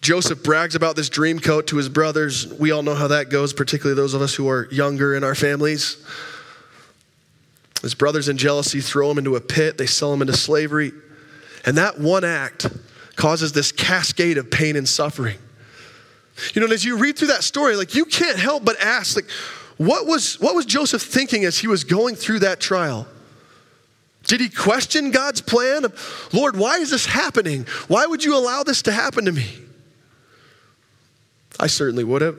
Joseph 0.00 0.42
brags 0.42 0.74
about 0.74 0.96
this 0.96 1.08
dream 1.08 1.38
coat 1.40 1.66
to 1.68 1.76
his 1.76 1.88
brothers. 1.88 2.52
We 2.54 2.70
all 2.70 2.82
know 2.82 2.94
how 2.94 3.08
that 3.08 3.30
goes, 3.30 3.52
particularly 3.52 3.96
those 3.96 4.14
of 4.14 4.22
us 4.22 4.34
who 4.34 4.48
are 4.48 4.68
younger 4.70 5.14
in 5.14 5.24
our 5.24 5.34
families. 5.34 6.04
His 7.82 7.94
brothers, 7.94 8.28
in 8.28 8.36
jealousy, 8.36 8.80
throw 8.80 9.10
him 9.10 9.18
into 9.18 9.36
a 9.36 9.40
pit, 9.40 9.78
they 9.78 9.86
sell 9.86 10.12
him 10.12 10.20
into 10.20 10.36
slavery. 10.36 10.92
And 11.64 11.76
that 11.78 11.98
one 11.98 12.24
act 12.24 12.66
causes 13.16 13.52
this 13.52 13.72
cascade 13.72 14.38
of 14.38 14.50
pain 14.50 14.76
and 14.76 14.88
suffering. 14.88 15.38
You 16.54 16.60
know, 16.60 16.66
and 16.66 16.72
as 16.72 16.84
you 16.84 16.96
read 16.96 17.16
through 17.16 17.28
that 17.28 17.44
story, 17.44 17.76
like 17.76 17.94
you 17.94 18.04
can't 18.04 18.38
help 18.38 18.64
but 18.64 18.80
ask, 18.80 19.16
like, 19.16 19.28
what 19.76 20.06
was, 20.06 20.40
what 20.40 20.54
was 20.54 20.66
Joseph 20.66 21.02
thinking 21.02 21.44
as 21.44 21.58
he 21.58 21.68
was 21.68 21.84
going 21.84 22.14
through 22.14 22.40
that 22.40 22.60
trial? 22.60 23.06
Did 24.24 24.40
he 24.40 24.48
question 24.48 25.10
God's 25.10 25.40
plan? 25.40 25.86
Lord, 26.32 26.56
why 26.56 26.78
is 26.78 26.90
this 26.90 27.06
happening? 27.06 27.66
Why 27.86 28.04
would 28.06 28.22
you 28.24 28.36
allow 28.36 28.62
this 28.62 28.82
to 28.82 28.92
happen 28.92 29.24
to 29.24 29.32
me? 29.32 29.46
I 31.58 31.66
certainly 31.66 32.04
would 32.04 32.22
have. 32.22 32.36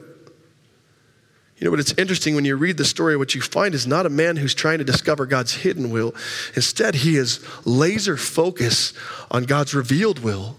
You 1.57 1.65
know, 1.65 1.71
but 1.71 1.79
it's 1.79 1.93
interesting 1.93 2.35
when 2.35 2.45
you 2.45 2.55
read 2.55 2.77
the 2.77 2.85
story, 2.85 3.17
what 3.17 3.35
you 3.35 3.41
find 3.41 3.73
is 3.73 3.85
not 3.87 4.05
a 4.05 4.09
man 4.09 4.37
who's 4.37 4.53
trying 4.53 4.77
to 4.77 4.85
discover 4.85 5.25
God's 5.25 5.53
hidden 5.55 5.89
will. 5.89 6.15
Instead, 6.55 6.95
he 6.95 7.17
is 7.17 7.43
laser 7.65 8.15
focused 8.15 8.95
on 9.29 9.43
God's 9.43 9.73
revealed 9.73 10.19
will. 10.19 10.55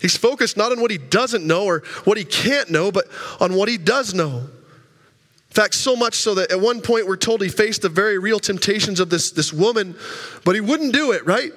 He's 0.00 0.16
focused 0.16 0.56
not 0.56 0.70
on 0.70 0.80
what 0.80 0.90
he 0.90 0.98
doesn't 0.98 1.46
know 1.46 1.64
or 1.64 1.80
what 2.04 2.16
he 2.16 2.24
can't 2.24 2.70
know, 2.70 2.92
but 2.92 3.06
on 3.40 3.54
what 3.54 3.68
he 3.68 3.76
does 3.78 4.14
know. 4.14 4.38
In 4.38 5.54
fact, 5.54 5.74
so 5.74 5.96
much 5.96 6.14
so 6.14 6.34
that 6.34 6.52
at 6.52 6.60
one 6.60 6.80
point 6.80 7.06
we're 7.06 7.16
told 7.16 7.42
he 7.42 7.48
faced 7.48 7.82
the 7.82 7.88
very 7.88 8.18
real 8.18 8.38
temptations 8.38 9.00
of 9.00 9.10
this, 9.10 9.32
this 9.32 9.52
woman, 9.52 9.96
but 10.44 10.54
he 10.54 10.60
wouldn't 10.60 10.92
do 10.92 11.12
it, 11.12 11.26
right? 11.26 11.52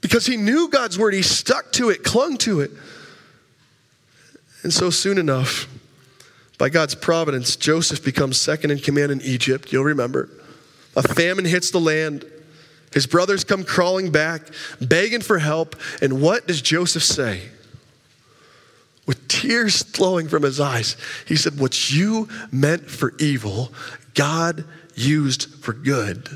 Because 0.00 0.24
he 0.24 0.36
knew 0.36 0.68
God's 0.68 0.98
word. 0.98 1.12
He 1.12 1.22
stuck 1.22 1.72
to 1.72 1.90
it, 1.90 2.02
clung 2.02 2.38
to 2.38 2.60
it. 2.60 2.70
And 4.62 4.72
so 4.72 4.88
soon 4.88 5.18
enough, 5.18 5.68
by 6.56 6.68
God's 6.68 6.94
providence, 6.94 7.56
Joseph 7.56 8.04
becomes 8.04 8.38
second 8.38 8.70
in 8.70 8.78
command 8.78 9.12
in 9.12 9.20
Egypt. 9.22 9.72
You'll 9.72 9.84
remember. 9.84 10.28
A 10.96 11.02
famine 11.02 11.44
hits 11.44 11.70
the 11.70 11.80
land. 11.80 12.24
His 12.92 13.06
brothers 13.06 13.44
come 13.44 13.64
crawling 13.64 14.10
back, 14.10 14.42
begging 14.80 15.20
for 15.20 15.38
help. 15.38 15.76
And 16.02 16.20
what 16.20 16.46
does 16.46 16.60
Joseph 16.60 17.04
say? 17.04 17.42
With 19.06 19.28
tears 19.28 19.82
flowing 19.82 20.28
from 20.28 20.42
his 20.42 20.60
eyes, 20.60 20.96
he 21.26 21.36
said, 21.36 21.58
What 21.58 21.90
you 21.90 22.28
meant 22.52 22.90
for 22.90 23.14
evil, 23.18 23.72
God 24.14 24.64
used 24.94 25.54
for 25.62 25.72
good. 25.72 26.28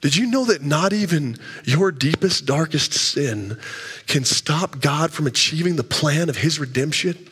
Did 0.00 0.16
you 0.16 0.26
know 0.26 0.44
that 0.44 0.62
not 0.62 0.92
even 0.92 1.38
your 1.64 1.90
deepest, 1.90 2.44
darkest 2.44 2.92
sin 2.92 3.58
can 4.06 4.24
stop 4.24 4.82
God 4.82 5.10
from 5.10 5.26
achieving 5.26 5.76
the 5.76 5.82
plan 5.82 6.28
of 6.28 6.36
his 6.36 6.58
redemption? 6.58 7.30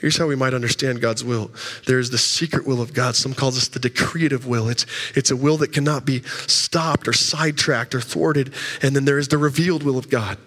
Here's 0.00 0.18
how 0.18 0.26
we 0.26 0.36
might 0.36 0.52
understand 0.52 1.00
God's 1.00 1.24
will. 1.24 1.50
There's 1.86 2.10
the 2.10 2.18
secret 2.18 2.66
will 2.66 2.82
of 2.82 2.92
God. 2.92 3.16
Some 3.16 3.34
calls 3.34 3.54
this 3.54 3.68
the 3.68 3.78
decretive 3.78 4.46
will. 4.46 4.68
It's, 4.68 4.84
it's 5.14 5.30
a 5.30 5.36
will 5.36 5.56
that 5.58 5.72
cannot 5.72 6.04
be 6.04 6.22
stopped 6.46 7.08
or 7.08 7.12
sidetracked 7.14 7.94
or 7.94 8.00
thwarted. 8.00 8.52
And 8.82 8.94
then 8.94 9.06
there 9.06 9.18
is 9.18 9.28
the 9.28 9.38
revealed 9.38 9.82
will 9.82 9.96
of 9.96 10.10
God. 10.10 10.38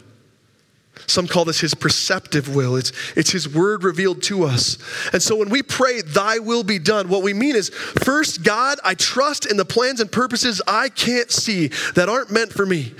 Some 1.07 1.27
call 1.27 1.45
this 1.45 1.59
his 1.59 1.73
preceptive 1.73 2.53
will. 2.55 2.75
It's, 2.75 2.91
it's 3.15 3.31
his 3.31 3.51
word 3.51 3.83
revealed 3.83 4.21
to 4.23 4.43
us. 4.43 4.77
And 5.11 5.21
so 5.23 5.35
when 5.35 5.49
we 5.49 5.63
pray, 5.63 6.01
Thy 6.01 6.37
will 6.37 6.63
be 6.63 6.77
done, 6.77 7.09
what 7.09 7.23
we 7.23 7.33
mean 7.33 7.55
is 7.55 7.69
first, 7.69 8.43
God, 8.43 8.77
I 8.83 8.93
trust 8.93 9.49
in 9.49 9.57
the 9.57 9.65
plans 9.65 10.01
and 10.01 10.11
purposes 10.11 10.61
I 10.67 10.89
can't 10.89 11.31
see 11.31 11.69
that 11.95 12.09
aren't 12.09 12.31
meant 12.31 12.53
for 12.53 12.65
me. 12.65 12.93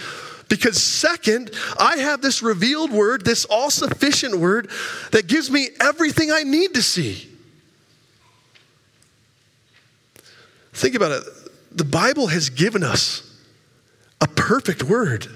Because, 0.50 0.82
second, 0.82 1.52
I 1.78 1.98
have 1.98 2.22
this 2.22 2.42
revealed 2.42 2.92
word, 2.92 3.24
this 3.24 3.46
all 3.46 3.70
sufficient 3.70 4.36
word 4.36 4.70
that 5.12 5.28
gives 5.28 5.50
me 5.50 5.70
everything 5.80 6.32
I 6.32 6.44
need 6.44 6.74
to 6.74 6.82
see. 6.82 7.30
Think 10.74 10.96
about 10.96 11.12
it. 11.12 11.24
The 11.72 11.86
Bible 11.86 12.28
has 12.28 12.50
given 12.50 12.84
us 12.84 13.22
a 14.20 14.28
perfect 14.28 14.84
word 14.84 15.28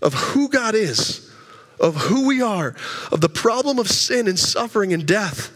of 0.00 0.14
who 0.14 0.48
God 0.48 0.74
is, 0.74 1.30
of 1.78 1.96
who 1.96 2.26
we 2.26 2.40
are, 2.40 2.74
of 3.10 3.20
the 3.20 3.28
problem 3.28 3.78
of 3.78 3.88
sin 3.88 4.28
and 4.28 4.38
suffering 4.38 4.92
and 4.92 5.06
death, 5.06 5.52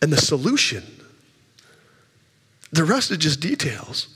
and 0.00 0.12
the 0.12 0.18
solution. 0.18 0.84
The 2.70 2.84
rest 2.84 3.10
is 3.10 3.18
just 3.18 3.40
details. 3.40 4.13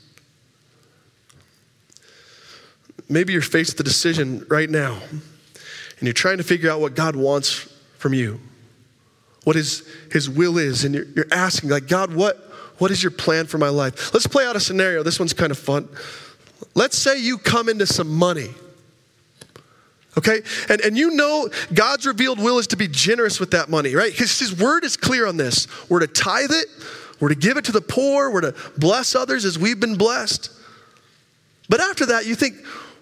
Maybe 3.09 3.33
you're 3.33 3.41
faced 3.41 3.73
with 3.73 3.81
a 3.81 3.89
decision 3.89 4.45
right 4.49 4.69
now 4.69 4.99
and 5.99 6.07
you're 6.07 6.13
trying 6.13 6.37
to 6.37 6.43
figure 6.43 6.69
out 6.71 6.79
what 6.79 6.95
God 6.95 7.15
wants 7.15 7.67
from 7.97 8.13
you, 8.13 8.39
what 9.43 9.55
his, 9.55 9.83
his 10.11 10.29
will 10.29 10.57
is, 10.57 10.85
and 10.85 10.95
you're, 10.95 11.05
you're 11.15 11.27
asking, 11.31 11.69
like, 11.69 11.87
God, 11.87 12.13
what, 12.13 12.37
what 12.77 12.91
is 12.91 13.03
your 13.03 13.11
plan 13.11 13.45
for 13.45 13.57
my 13.57 13.69
life? 13.69 14.13
Let's 14.13 14.27
play 14.27 14.45
out 14.45 14.55
a 14.55 14.59
scenario. 14.59 15.03
This 15.03 15.19
one's 15.19 15.33
kind 15.33 15.51
of 15.51 15.57
fun. 15.57 15.89
Let's 16.75 16.97
say 16.97 17.19
you 17.19 17.37
come 17.37 17.67
into 17.67 17.85
some 17.85 18.09
money. 18.09 18.51
Okay? 20.17 20.41
And, 20.69 20.81
and 20.81 20.97
you 20.97 21.11
know 21.11 21.49
God's 21.73 22.05
revealed 22.05 22.39
will 22.39 22.59
is 22.59 22.67
to 22.67 22.77
be 22.77 22.87
generous 22.87 23.39
with 23.39 23.51
that 23.51 23.69
money, 23.69 23.95
right? 23.95 24.11
Because 24.11 24.37
his 24.39 24.57
word 24.57 24.83
is 24.83 24.97
clear 24.97 25.25
on 25.25 25.37
this. 25.37 25.67
We're 25.89 25.99
to 25.99 26.07
tithe 26.07 26.51
it, 26.51 26.67
we're 27.19 27.29
to 27.29 27.35
give 27.35 27.57
it 27.57 27.65
to 27.65 27.71
the 27.71 27.81
poor, 27.81 28.29
we're 28.29 28.41
to 28.41 28.55
bless 28.77 29.15
others 29.15 29.45
as 29.45 29.59
we've 29.59 29.79
been 29.79 29.95
blessed. 29.95 30.51
But 31.67 31.81
after 31.81 32.07
that, 32.07 32.25
you 32.25 32.35
think, 32.35 32.55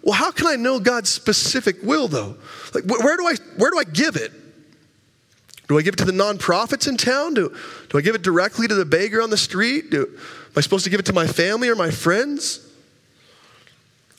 well, 0.04 0.14
how 0.14 0.32
can 0.32 0.48
I 0.48 0.56
know 0.56 0.80
God's 0.80 1.10
specific 1.10 1.78
will 1.84 2.08
though? 2.08 2.38
Like 2.74 2.86
where 2.86 3.18
do 3.18 3.28
I 3.28 3.36
where 3.58 3.72
do 3.72 3.80
I 3.80 3.84
give 3.84 4.16
it? 4.16 4.32
Do 5.68 5.78
I 5.78 5.82
give 5.82 5.96
it 5.96 5.98
to 5.98 6.06
the 6.06 6.14
nonprofits 6.14 6.88
in 6.88 6.96
town? 6.96 7.34
Do, 7.34 7.54
do 7.90 7.98
I 7.98 8.02
give 8.02 8.16
it 8.16 8.22
directly 8.22 8.68
to 8.68 8.76
the 8.76 8.86
beggar 8.86 9.22
on 9.22 9.30
the 9.30 9.38
street? 9.38 9.90
Do, 9.90 10.06
am 10.06 10.54
I 10.56 10.62
supposed 10.62 10.86
to 10.86 10.90
give 10.90 11.00
it 11.00 11.06
to 11.08 11.14
my 11.14 11.28
family 11.28 11.68
or 11.68 11.76
my 11.76 11.92
friends? 11.92 12.66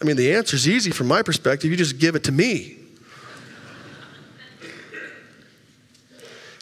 I 0.01 0.05
mean, 0.05 0.17
the 0.17 0.35
answer 0.35 0.57
is 0.57 0.69
easy 0.69 0.91
from 0.91 1.09
my 1.09 1.23
perspective. 1.23 1.71
You 1.71 1.77
just 1.77 1.99
give 1.99 2.15
it 2.15 2.25
to 2.25 2.33
me. 2.33 2.77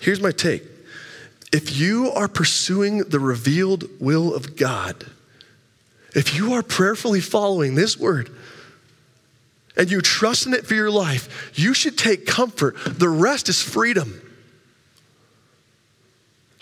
Here's 0.00 0.20
my 0.20 0.30
take 0.30 0.62
if 1.52 1.76
you 1.76 2.12
are 2.12 2.28
pursuing 2.28 2.98
the 2.98 3.18
revealed 3.18 3.88
will 4.00 4.34
of 4.34 4.56
God, 4.56 5.06
if 6.14 6.36
you 6.36 6.52
are 6.52 6.62
prayerfully 6.62 7.20
following 7.20 7.74
this 7.74 7.98
word, 7.98 8.30
and 9.76 9.90
you 9.90 10.00
trust 10.00 10.46
in 10.46 10.54
it 10.54 10.66
for 10.66 10.74
your 10.74 10.90
life, 10.90 11.52
you 11.54 11.74
should 11.74 11.98
take 11.98 12.26
comfort. 12.26 12.76
The 12.84 13.08
rest 13.08 13.48
is 13.48 13.60
freedom. 13.60 14.20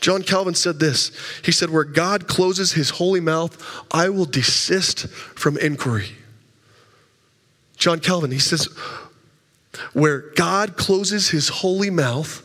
John 0.05 0.23
Calvin 0.23 0.55
said 0.55 0.81
this 0.81 1.13
He 1.45 1.53
said, 1.53 1.71
Where 1.71 1.85
God 1.85 2.27
closes 2.27 2.73
his 2.73 2.91
holy 2.91 3.21
mouth, 3.21 3.57
I 3.91 4.11
will 4.11 4.27
desist 4.27 5.09
from 5.09 5.57
inquiry. 5.57 6.11
John 7.77 8.01
Calvin, 8.01 8.31
he 8.31 8.39
says, 8.39 8.67
Where 9.93 10.21
God 10.35 10.77
closes 10.77 11.31
his 11.31 11.49
holy 11.49 11.91
mouth, 11.91 12.43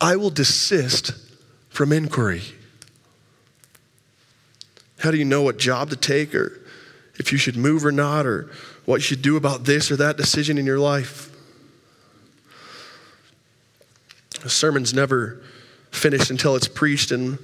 I 0.00 0.16
will 0.16 0.30
desist 0.30 1.12
from 1.68 1.92
inquiry. 1.92 2.42
How 5.00 5.10
do 5.10 5.18
you 5.18 5.24
know 5.24 5.42
what 5.42 5.58
job 5.58 5.90
to 5.90 5.96
take 5.96 6.34
or 6.34 6.60
if 7.18 7.32
you 7.32 7.38
should 7.38 7.56
move 7.56 7.84
or 7.84 7.92
not 7.92 8.26
or 8.26 8.50
what 8.86 9.02
should 9.02 9.10
you 9.10 9.16
should 9.16 9.22
do 9.22 9.36
about 9.36 9.64
this 9.64 9.90
or 9.90 9.96
that 9.96 10.16
decision 10.16 10.58
in 10.58 10.64
your 10.64 10.78
life. 10.78 11.30
A 14.44 14.48
sermon's 14.48 14.94
never 14.94 15.42
finished 15.90 16.30
until 16.30 16.54
it's 16.54 16.68
preached. 16.68 17.10
And 17.10 17.38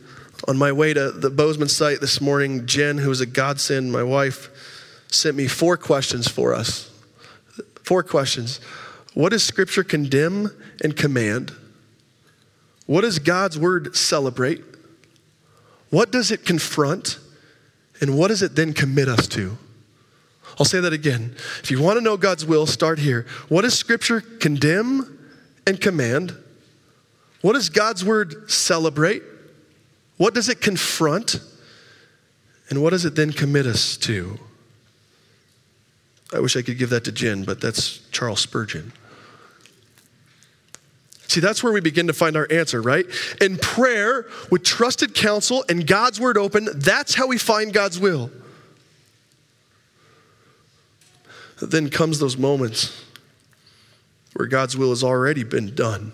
on 0.46 0.56
my 0.56 0.70
way 0.70 0.94
to 0.94 1.10
the 1.10 1.30
Bozeman 1.30 1.68
site 1.68 2.00
this 2.00 2.20
morning, 2.20 2.66
Jen, 2.66 2.98
who 2.98 3.10
is 3.10 3.20
a 3.20 3.26
godsend, 3.26 3.92
my 3.92 4.02
wife, 4.02 4.50
sent 5.08 5.36
me 5.36 5.48
four 5.48 5.76
questions 5.76 6.28
for 6.28 6.54
us. 6.54 6.90
Four 7.82 8.04
questions. 8.04 8.60
What 9.14 9.30
does 9.30 9.42
Scripture 9.42 9.84
condemn 9.84 10.50
and 10.82 10.96
command? 10.96 11.52
What 12.86 13.00
does 13.00 13.18
God's 13.18 13.58
Word 13.58 13.96
celebrate? 13.96 14.62
What 15.90 16.12
does 16.12 16.30
it 16.30 16.46
confront? 16.46 17.18
And 18.00 18.16
what 18.16 18.28
does 18.28 18.42
it 18.42 18.54
then 18.54 18.72
commit 18.72 19.08
us 19.08 19.26
to? 19.28 19.58
I'll 20.58 20.66
say 20.66 20.80
that 20.80 20.92
again. 20.92 21.34
If 21.62 21.70
you 21.70 21.80
want 21.80 21.98
to 21.98 22.00
know 22.02 22.16
God's 22.16 22.44
will, 22.44 22.66
start 22.66 22.98
here. 22.98 23.26
What 23.48 23.62
does 23.62 23.78
Scripture 23.78 24.20
condemn 24.20 25.18
and 25.66 25.80
command? 25.80 26.36
What 27.40 27.54
does 27.54 27.68
God's 27.68 28.04
word 28.04 28.50
celebrate? 28.50 29.22
What 30.16 30.34
does 30.34 30.48
it 30.48 30.60
confront? 30.60 31.40
And 32.70 32.82
what 32.82 32.90
does 32.90 33.04
it 33.04 33.14
then 33.14 33.32
commit 33.32 33.66
us 33.66 33.96
to? 33.98 34.38
I 36.32 36.40
wish 36.40 36.56
I 36.56 36.62
could 36.62 36.78
give 36.78 36.90
that 36.90 37.04
to 37.04 37.12
Jen, 37.12 37.44
but 37.44 37.60
that's 37.60 37.98
Charles 38.10 38.40
Spurgeon. 38.40 38.92
See, 41.28 41.40
that's 41.40 41.62
where 41.62 41.72
we 41.72 41.80
begin 41.80 42.06
to 42.08 42.12
find 42.12 42.36
our 42.36 42.46
answer, 42.50 42.82
right? 42.82 43.06
In 43.40 43.56
prayer, 43.56 44.26
with 44.50 44.64
trusted 44.64 45.14
counsel 45.14 45.64
and 45.68 45.86
God's 45.86 46.20
word 46.20 46.36
open, 46.36 46.68
that's 46.74 47.14
how 47.14 47.26
we 47.26 47.38
find 47.38 47.72
God's 47.72 47.98
will. 47.98 48.30
Then 51.62 51.90
comes 51.90 52.18
those 52.18 52.36
moments 52.36 53.04
where 54.34 54.48
God's 54.48 54.76
will 54.76 54.88
has 54.90 55.04
already 55.04 55.44
been 55.44 55.74
done. 55.74 56.12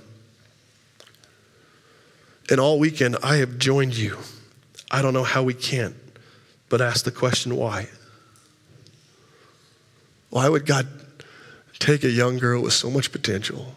And 2.50 2.60
all 2.60 2.78
weekend, 2.78 3.16
I 3.22 3.36
have 3.36 3.58
joined 3.58 3.96
you. 3.96 4.18
I 4.90 5.00
don't 5.00 5.14
know 5.14 5.24
how 5.24 5.42
we 5.42 5.54
can't, 5.54 5.94
but 6.68 6.82
ask 6.82 7.04
the 7.04 7.10
question 7.10 7.56
why? 7.56 7.88
Why 10.28 10.50
would 10.50 10.66
God 10.66 10.86
take 11.78 12.04
a 12.04 12.10
young 12.10 12.38
girl 12.38 12.62
with 12.62 12.74
so 12.74 12.90
much 12.90 13.10
potential, 13.10 13.74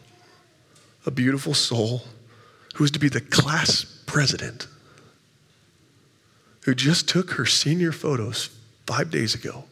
a 1.06 1.12
beautiful 1.12 1.54
soul, 1.54 2.04
who's 2.76 2.92
to 2.92 3.00
be 3.00 3.08
the 3.08 3.22
class 3.22 3.86
president, 4.06 4.68
who 6.66 6.76
just 6.76 7.08
took 7.08 7.32
her 7.32 7.46
senior 7.46 7.94
photos 7.94 8.50
five 8.86 9.10
days 9.10 9.34
ago, 9.36 9.64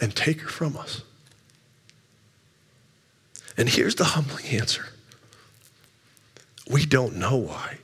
and 0.00 0.14
take 0.14 0.40
her 0.40 0.48
from 0.48 0.76
us? 0.76 1.02
And 3.56 3.68
here's 3.68 3.94
the 3.94 4.04
humbling 4.04 4.46
answer 4.46 4.86
we 6.68 6.86
don't 6.86 7.16
know 7.16 7.36
why. 7.36 7.76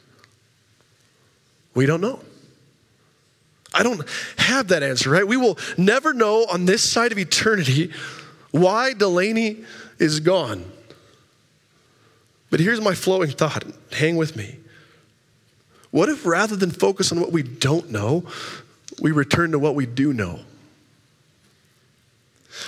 We 1.74 1.86
don't 1.86 2.00
know. 2.00 2.20
I 3.72 3.82
don't 3.82 4.02
have 4.36 4.68
that 4.68 4.82
answer, 4.82 5.10
right? 5.10 5.26
We 5.26 5.36
will 5.36 5.58
never 5.76 6.12
know 6.12 6.46
on 6.50 6.64
this 6.64 6.82
side 6.82 7.12
of 7.12 7.18
eternity 7.18 7.92
why 8.50 8.94
Delaney 8.94 9.64
is 9.98 10.20
gone. 10.20 10.64
But 12.50 12.58
here's 12.58 12.80
my 12.80 12.94
flowing 12.94 13.30
thought. 13.30 13.64
Hang 13.92 14.16
with 14.16 14.34
me. 14.34 14.56
What 15.92 16.08
if 16.08 16.26
rather 16.26 16.56
than 16.56 16.70
focus 16.70 17.12
on 17.12 17.20
what 17.20 17.32
we 17.32 17.42
don't 17.42 17.90
know, 17.90 18.24
we 19.00 19.12
return 19.12 19.52
to 19.52 19.58
what 19.58 19.74
we 19.74 19.86
do 19.86 20.12
know? 20.12 20.40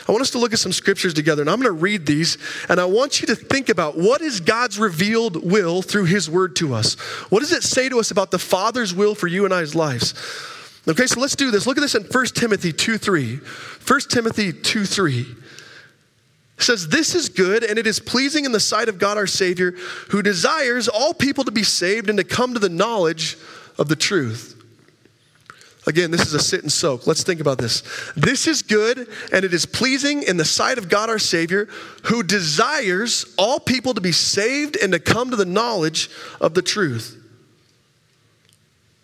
I 0.08 0.12
want 0.12 0.22
us 0.22 0.30
to 0.30 0.38
look 0.38 0.52
at 0.52 0.58
some 0.58 0.72
scriptures 0.72 1.14
together, 1.14 1.42
and 1.42 1.50
I'm 1.50 1.60
going 1.60 1.74
to 1.74 1.80
read 1.80 2.06
these, 2.06 2.38
and 2.68 2.80
I 2.80 2.84
want 2.84 3.20
you 3.20 3.26
to 3.28 3.36
think 3.36 3.68
about 3.68 3.96
what 3.96 4.20
is 4.20 4.40
God's 4.40 4.78
revealed 4.78 5.48
will 5.48 5.82
through 5.82 6.04
His 6.04 6.28
word 6.28 6.56
to 6.56 6.74
us? 6.74 6.94
What 7.30 7.40
does 7.40 7.52
it 7.52 7.62
say 7.62 7.88
to 7.88 7.98
us 7.98 8.10
about 8.10 8.30
the 8.30 8.38
Father's 8.38 8.94
will 8.94 9.14
for 9.14 9.26
you 9.26 9.44
and 9.44 9.54
I's 9.54 9.74
lives? 9.74 10.14
Okay, 10.88 11.06
so 11.06 11.20
let's 11.20 11.36
do 11.36 11.50
this. 11.50 11.66
Look 11.66 11.78
at 11.78 11.80
this 11.80 11.94
in 11.94 12.02
1 12.02 12.26
Timothy 12.34 12.72
2 12.72 12.98
3. 12.98 13.36
1 13.36 14.00
Timothy 14.08 14.52
2 14.52 14.84
3 14.84 15.26
says, 16.58 16.88
This 16.88 17.14
is 17.14 17.28
good 17.28 17.62
and 17.64 17.78
it 17.78 17.86
is 17.86 18.00
pleasing 18.00 18.44
in 18.44 18.52
the 18.52 18.60
sight 18.60 18.88
of 18.88 18.98
God 18.98 19.16
our 19.16 19.26
Savior, 19.26 19.72
who 20.10 20.22
desires 20.22 20.88
all 20.88 21.14
people 21.14 21.44
to 21.44 21.50
be 21.50 21.62
saved 21.62 22.08
and 22.08 22.18
to 22.18 22.24
come 22.24 22.54
to 22.54 22.58
the 22.58 22.68
knowledge 22.68 23.36
of 23.78 23.88
the 23.88 23.96
truth. 23.96 24.61
Again, 25.86 26.12
this 26.12 26.22
is 26.22 26.34
a 26.34 26.38
sit 26.38 26.62
and 26.62 26.70
soak. 26.70 27.06
Let's 27.06 27.24
think 27.24 27.40
about 27.40 27.58
this. 27.58 27.82
This 28.16 28.46
is 28.46 28.62
good 28.62 29.08
and 29.32 29.44
it 29.44 29.52
is 29.52 29.66
pleasing 29.66 30.22
in 30.22 30.36
the 30.36 30.44
sight 30.44 30.78
of 30.78 30.88
God 30.88 31.10
our 31.10 31.18
Savior, 31.18 31.68
who 32.04 32.22
desires 32.22 33.34
all 33.36 33.58
people 33.58 33.94
to 33.94 34.00
be 34.00 34.12
saved 34.12 34.76
and 34.76 34.92
to 34.92 35.00
come 35.00 35.30
to 35.30 35.36
the 35.36 35.44
knowledge 35.44 36.08
of 36.40 36.54
the 36.54 36.62
truth. 36.62 37.18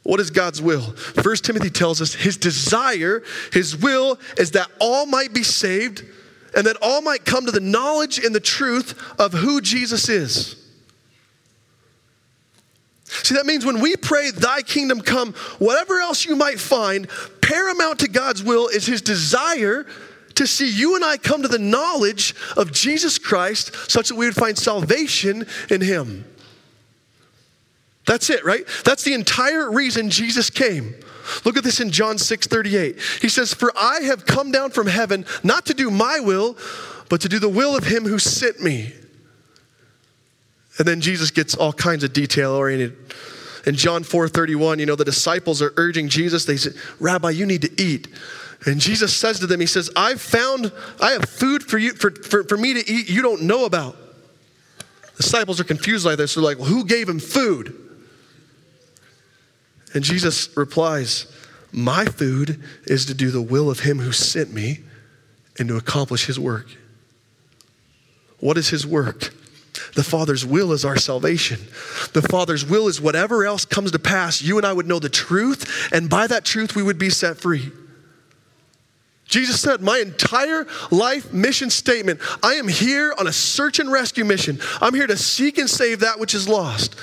What 0.05 0.21
is 0.21 0.31
God's 0.31 0.62
will? 0.62 0.81
First 0.83 1.45
Timothy 1.45 1.69
tells 1.69 2.01
us 2.01 2.14
his 2.14 2.37
desire, 2.37 3.23
his 3.53 3.77
will 3.77 4.19
is 4.38 4.53
that 4.53 4.71
all 4.81 5.05
might 5.05 5.35
be 5.35 5.43
saved 5.43 6.05
and 6.57 6.67
that 6.67 6.77
all 6.81 7.03
might 7.03 7.25
come 7.25 7.45
to 7.45 7.53
the 7.53 7.61
knowledge 7.61 8.19
and 8.19 8.35
the 8.35 8.41
truth 8.41 8.99
of 9.19 9.33
who 9.33 9.61
Jesus 9.61 10.09
is. 10.09 10.58
See, 13.29 13.35
that 13.35 13.45
means 13.45 13.67
when 13.67 13.81
we 13.81 13.95
pray, 13.95 14.31
Thy 14.31 14.62
kingdom 14.62 15.03
come, 15.03 15.35
whatever 15.59 16.01
else 16.01 16.25
you 16.25 16.35
might 16.35 16.59
find, 16.59 17.07
paramount 17.43 17.99
to 17.99 18.09
God's 18.09 18.43
will 18.43 18.69
is 18.69 18.87
His 18.87 19.03
desire 19.03 19.85
to 20.37 20.47
see 20.47 20.67
you 20.67 20.97
and 20.97 21.05
I 21.05 21.19
come 21.19 21.43
to 21.43 21.49
the 21.49 21.59
knowledge 21.59 22.35
of 22.57 22.73
Jesus 22.73 23.19
Christ 23.19 23.75
such 23.91 24.09
that 24.09 24.14
we 24.14 24.25
would 24.25 24.35
find 24.35 24.57
salvation 24.57 25.47
in 25.69 25.83
Him. 25.83 26.25
That's 28.07 28.31
it, 28.31 28.47
right? 28.47 28.67
That's 28.87 29.03
the 29.03 29.12
entire 29.12 29.71
reason 29.71 30.09
Jesus 30.09 30.49
came. 30.49 30.95
Look 31.45 31.59
at 31.59 31.64
this 31.64 31.81
in 31.81 31.91
John 31.91 32.17
6 32.17 32.47
38. 32.47 32.99
He 33.21 33.29
says, 33.29 33.53
For 33.53 33.75
I 33.77 34.01
have 34.05 34.25
come 34.25 34.51
down 34.53 34.71
from 34.71 34.87
heaven 34.87 35.27
not 35.45 35.67
to 35.67 35.75
do 35.75 35.91
my 35.91 36.19
will, 36.19 36.57
but 37.11 37.21
to 37.21 37.29
do 37.29 37.38
the 37.38 37.51
will 37.51 37.77
of 37.77 37.85
him 37.85 38.07
who 38.07 38.19
sent 38.19 38.59
me. 38.62 38.95
And 40.79 40.87
then 40.87 41.01
Jesus 41.01 41.31
gets 41.31 41.55
all 41.55 41.73
kinds 41.73 42.05
of 42.05 42.12
detail 42.12 42.53
oriented. 42.53 42.97
In 43.67 43.75
John 43.75 44.03
4 44.05 44.29
31, 44.29 44.79
you 44.79 44.87
know, 44.87 44.97
the 44.97 45.05
disciples 45.05 45.61
are 45.61 45.75
urging 45.77 46.09
Jesus. 46.09 46.45
They 46.45 46.57
say, 46.57 46.71
Rabbi, 47.01 47.31
you 47.31 47.45
need 47.45 47.62
to 47.62 47.83
eat. 47.83 48.09
And 48.67 48.81
Jesus 48.81 49.14
says 49.14 49.41
to 49.41 49.47
them, 49.47 49.61
He 49.61 49.67
says, 49.67 49.91
I've 49.97 50.21
found, 50.21 50.73
I 51.01 51.12
have 51.12 51.29
food 51.29 51.62
for 51.62 51.79
you, 51.79 51.93
for, 51.93 52.11
for, 52.11 52.45
for 52.45 52.57
me 52.57 52.75
to 52.75 52.91
eat 52.91 53.09
you 53.09 53.23
don't 53.23 53.43
know 53.43 53.64
about. 53.64 53.97
The 55.17 55.23
disciples 55.25 55.61
are 55.61 55.64
confused 55.64 56.07
like 56.07 56.17
this. 56.17 56.35
They're 56.35 56.45
like, 56.45 56.59
well, 56.59 56.69
who 56.69 56.85
gave 56.85 57.09
him 57.09 57.19
food? 57.19 57.75
And 59.95 60.05
Jesus 60.05 60.57
replies, 60.57 61.27
My 61.73 62.05
food 62.05 62.62
is 62.85 63.07
to 63.07 63.14
do 63.14 63.31
the 63.31 63.43
will 63.43 63.71
of 63.71 63.81
him 63.81 63.99
who 63.99 64.12
sent 64.12 64.53
me 64.53 64.81
and 65.59 65.69
to 65.69 65.77
accomplish 65.77 66.27
his 66.27 66.38
work. 66.38 66.69
What 68.38 68.57
is 68.57 68.69
his 68.69 68.87
work? 68.87 69.35
The 69.95 70.05
Father's 70.05 70.45
will 70.45 70.73
is 70.73 70.85
our 70.85 70.97
salvation. 70.97 71.61
The 72.12 72.23
Father's 72.23 72.64
will 72.64 72.88
is 72.88 73.01
whatever 73.01 73.45
else 73.45 73.64
comes 73.64 73.91
to 73.93 73.99
pass, 73.99 74.43
you 74.43 74.57
and 74.57 74.67
I 74.67 74.73
would 74.73 74.87
know 74.87 74.99
the 74.99 75.09
truth, 75.09 75.91
and 75.93 76.09
by 76.09 76.27
that 76.27 76.45
truth, 76.45 76.77
we 76.77 76.83
would 76.83 76.99
be 76.99 77.11
set 77.11 77.38
free. 77.38 77.73
Jesus 79.29 79.61
said, 79.61 79.83
My 79.83 79.99
entire 79.99 80.67
life 80.91 81.33
mission 81.33 81.71
statement 81.71 82.21
I 82.43 82.55
am 82.55 82.67
here 82.67 83.14
on 83.19 83.27
a 83.27 83.33
search 83.33 83.79
and 83.79 83.93
rescue 83.93 84.25
mission. 84.25 84.59
I'm 84.81 84.95
here 84.95 85.07
to 85.07 85.17
seek 85.17 85.59
and 85.59 85.69
save 85.69 86.01
that 86.01 86.19
which 86.19 86.35
is 86.35 86.49
lost. 86.49 86.97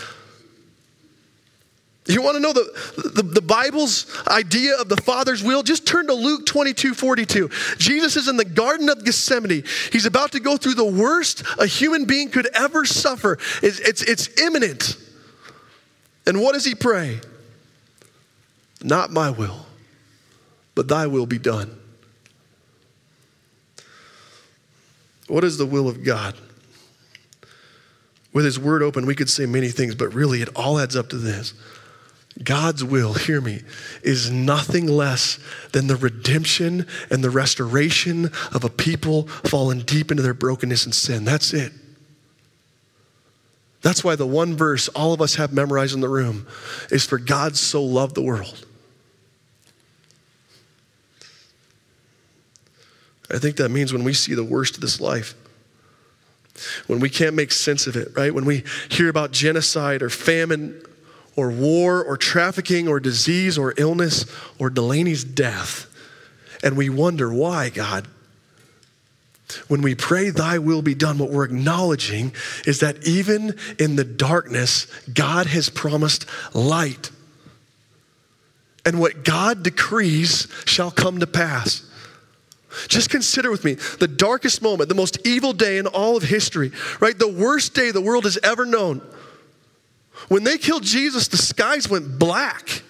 You 2.07 2.21
want 2.21 2.35
to 2.35 2.39
know 2.39 2.53
the, 2.53 3.11
the, 3.15 3.23
the, 3.23 3.41
Bible's 3.41 4.05
idea 4.27 4.75
of 4.75 4.89
the 4.89 4.97
Father's 4.97 5.43
will? 5.43 5.63
Just 5.63 5.87
turn 5.87 6.05
to 6.07 6.13
Luke 6.13 6.45
22 6.45 6.93
42. 6.93 7.49
Jesus 7.77 8.15
is 8.15 8.27
in 8.27 8.37
the 8.37 8.45
Garden 8.45 8.89
of 8.89 9.03
Gethsemane. 9.03 9.63
He's 9.91 10.05
about 10.05 10.33
to 10.33 10.39
go 10.39 10.55
through 10.55 10.75
the 10.75 10.85
worst 10.85 11.43
a 11.57 11.65
human 11.65 12.05
being 12.05 12.29
could 12.29 12.47
ever 12.53 12.85
suffer. 12.85 13.39
It's, 13.63 13.79
it's, 13.79 14.03
it's 14.03 14.39
imminent. 14.39 14.97
And 16.27 16.41
what 16.41 16.53
does 16.53 16.63
he 16.63 16.75
pray? 16.75 17.21
Not 18.83 19.11
my 19.11 19.31
will, 19.31 19.65
but 20.75 20.87
thy 20.87 21.07
will 21.07 21.25
be 21.25 21.39
done. 21.39 21.75
What 25.27 25.43
is 25.43 25.57
the 25.57 25.65
will 25.65 25.87
of 25.87 26.03
God? 26.03 26.35
With 28.31 28.45
his 28.45 28.59
word 28.59 28.83
open, 28.83 29.07
we 29.07 29.15
could 29.15 29.29
say 29.29 29.47
many 29.47 29.69
things, 29.69 29.95
but 29.95 30.13
really 30.13 30.43
it 30.43 30.49
all 30.55 30.77
adds 30.77 30.95
up 30.95 31.09
to 31.09 31.17
this 31.17 31.55
God's 32.43 32.83
will, 32.83 33.13
hear 33.13 33.39
me, 33.39 33.61
is 34.03 34.29
nothing 34.29 34.87
less 34.87 35.39
than 35.71 35.87
the 35.87 35.95
redemption 35.95 36.85
and 37.09 37.23
the 37.23 37.29
restoration 37.29 38.25
of 38.51 38.63
a 38.63 38.69
people 38.69 39.27
fallen 39.27 39.79
deep 39.79 40.11
into 40.11 40.21
their 40.21 40.33
brokenness 40.33 40.85
and 40.85 40.93
sin. 40.93 41.23
That's 41.23 41.53
it. 41.53 41.71
That's 43.81 44.03
why 44.03 44.15
the 44.15 44.27
one 44.27 44.55
verse 44.55 44.89
all 44.89 45.13
of 45.13 45.21
us 45.21 45.35
have 45.35 45.53
memorized 45.53 45.93
in 45.93 46.01
the 46.01 46.09
room 46.09 46.47
is 46.91 47.05
for 47.05 47.17
God 47.17 47.55
so 47.55 47.83
loved 47.83 48.15
the 48.15 48.21
world. 48.21 48.65
I 53.31 53.37
think 53.37 53.57
that 53.57 53.69
means 53.69 53.93
when 53.93 54.03
we 54.03 54.13
see 54.13 54.33
the 54.33 54.43
worst 54.43 54.75
of 54.75 54.81
this 54.81 54.99
life, 54.99 55.35
when 56.87 56.99
we 56.99 57.09
can't 57.09 57.35
make 57.35 57.51
sense 57.51 57.87
of 57.87 57.95
it, 57.95 58.09
right? 58.15 58.33
When 58.33 58.45
we 58.45 58.63
hear 58.89 59.09
about 59.09 59.31
genocide 59.31 60.01
or 60.01 60.09
famine 60.09 60.81
or 61.35 61.51
war 61.51 62.03
or 62.03 62.17
trafficking 62.17 62.87
or 62.87 62.99
disease 62.99 63.57
or 63.57 63.73
illness 63.77 64.25
or 64.57 64.69
Delaney's 64.69 65.23
death. 65.23 65.87
And 66.63 66.77
we 66.77 66.89
wonder 66.89 67.33
why, 67.33 67.69
God. 67.69 68.07
When 69.67 69.81
we 69.81 69.93
pray, 69.93 70.31
Thy 70.31 70.57
will 70.57 70.81
be 70.81 70.95
done, 70.95 71.17
what 71.17 71.29
we're 71.29 71.45
acknowledging 71.45 72.33
is 72.65 72.79
that 72.79 73.05
even 73.05 73.55
in 73.79 73.95
the 73.95 74.03
darkness, 74.03 74.87
God 75.13 75.45
has 75.47 75.69
promised 75.69 76.25
light. 76.53 77.11
And 78.85 78.99
what 78.99 79.23
God 79.23 79.63
decrees 79.63 80.47
shall 80.65 80.91
come 80.91 81.19
to 81.19 81.27
pass. 81.27 81.83
Just 82.87 83.09
consider 83.09 83.51
with 83.51 83.63
me 83.63 83.73
the 83.73 84.07
darkest 84.07 84.61
moment, 84.61 84.89
the 84.89 84.95
most 84.95 85.25
evil 85.25 85.53
day 85.53 85.77
in 85.77 85.87
all 85.87 86.17
of 86.17 86.23
history, 86.23 86.71
right? 86.99 87.17
The 87.17 87.27
worst 87.27 87.73
day 87.73 87.91
the 87.91 88.01
world 88.01 88.25
has 88.25 88.37
ever 88.43 88.65
known. 88.65 89.01
When 90.27 90.43
they 90.43 90.57
killed 90.57 90.83
Jesus, 90.83 91.27
the 91.27 91.37
skies 91.37 91.89
went 91.89 92.17
black. 92.17 92.81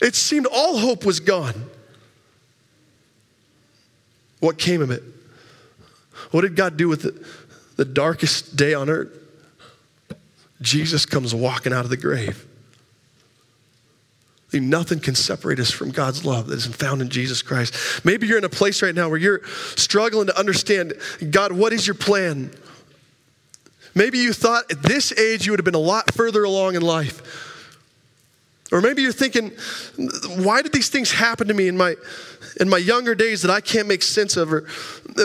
It 0.00 0.14
seemed 0.14 0.46
all 0.46 0.78
hope 0.78 1.04
was 1.04 1.20
gone. 1.20 1.68
What 4.40 4.58
came 4.58 4.82
of 4.82 4.90
it? 4.90 5.02
What 6.30 6.42
did 6.42 6.54
God 6.54 6.76
do 6.76 6.88
with 6.88 7.02
the, 7.02 7.26
the 7.76 7.84
darkest 7.84 8.56
day 8.56 8.74
on 8.74 8.88
earth? 8.88 9.08
Jesus 10.60 11.06
comes 11.06 11.34
walking 11.34 11.72
out 11.72 11.84
of 11.84 11.90
the 11.90 11.96
grave. 11.96 12.44
Nothing 14.52 15.00
can 15.00 15.14
separate 15.14 15.60
us 15.60 15.70
from 15.70 15.90
God's 15.90 16.24
love 16.24 16.46
that 16.46 16.56
is 16.56 16.66
found 16.66 17.02
in 17.02 17.10
Jesus 17.10 17.42
Christ. 17.42 18.04
Maybe 18.04 18.26
you're 18.26 18.38
in 18.38 18.44
a 18.44 18.48
place 18.48 18.82
right 18.82 18.94
now 18.94 19.08
where 19.08 19.18
you're 19.18 19.42
struggling 19.76 20.26
to 20.28 20.38
understand 20.38 20.94
God, 21.30 21.52
what 21.52 21.72
is 21.72 21.86
your 21.86 21.94
plan? 21.94 22.50
Maybe 23.98 24.18
you 24.18 24.32
thought 24.32 24.70
at 24.70 24.80
this 24.80 25.10
age 25.18 25.44
you 25.44 25.50
would 25.50 25.58
have 25.58 25.64
been 25.64 25.74
a 25.74 25.78
lot 25.78 26.14
further 26.14 26.44
along 26.44 26.76
in 26.76 26.82
life. 26.82 27.20
Or 28.70 28.80
maybe 28.80 29.02
you're 29.02 29.10
thinking, 29.10 29.50
why 30.36 30.62
did 30.62 30.72
these 30.72 30.88
things 30.88 31.10
happen 31.10 31.48
to 31.48 31.54
me 31.54 31.66
in 31.66 31.76
my, 31.76 31.96
in 32.60 32.68
my 32.68 32.78
younger 32.78 33.16
days 33.16 33.42
that 33.42 33.50
I 33.50 33.60
can't 33.60 33.88
make 33.88 34.04
sense 34.04 34.36
of? 34.36 34.52
Or 34.52 34.68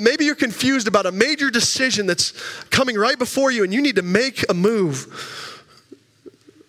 maybe 0.02 0.26
you're 0.26 0.34
confused 0.34 0.88
about 0.88 1.06
a 1.06 1.12
major 1.12 1.52
decision 1.52 2.08
that's 2.08 2.32
coming 2.72 2.96
right 2.96 3.20
before 3.20 3.52
you 3.52 3.64
and 3.64 3.72
you 3.72 3.80
need 3.80 3.98
to 3.98 4.02
make 4.02 4.44
a 4.50 4.56
move. 4.56 5.62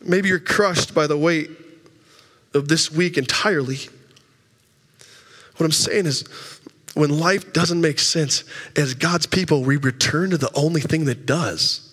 Maybe 0.03 0.29
you're 0.29 0.39
crushed 0.39 0.95
by 0.95 1.07
the 1.07 1.17
weight 1.17 1.49
of 2.53 2.69
this 2.69 2.93
week 2.93 3.17
entirely. 3.17 3.79
What 5.57 5.65
I'm 5.65 5.73
saying 5.73 6.05
is, 6.05 6.25
when 6.93 7.19
life 7.19 7.55
doesn't 7.55 7.81
make 7.81 7.99
sense, 7.99 8.45
as 8.77 8.93
God's 8.93 9.27
people, 9.27 9.65
we 9.65 9.79
return 9.79 10.31
to 10.31 10.39
the 10.39 10.51
only 10.55 10.83
thing 10.83 11.07
that 11.07 11.25
does. 11.25 11.84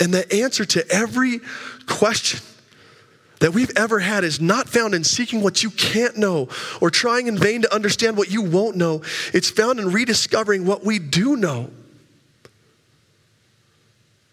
And 0.00 0.12
the 0.12 0.30
answer 0.32 0.64
to 0.64 0.88
every 0.90 1.40
question 1.86 2.40
that 3.40 3.52
we've 3.52 3.72
ever 3.76 3.98
had 3.98 4.24
is 4.24 4.40
not 4.40 4.68
found 4.68 4.94
in 4.94 5.04
seeking 5.04 5.42
what 5.42 5.62
you 5.62 5.70
can't 5.70 6.16
know 6.16 6.48
or 6.80 6.90
trying 6.90 7.26
in 7.26 7.36
vain 7.36 7.62
to 7.62 7.74
understand 7.74 8.16
what 8.16 8.30
you 8.30 8.42
won't 8.42 8.76
know. 8.76 9.02
It's 9.32 9.50
found 9.50 9.78
in 9.78 9.92
rediscovering 9.92 10.64
what 10.64 10.84
we 10.84 10.98
do 10.98 11.36
know. 11.36 11.70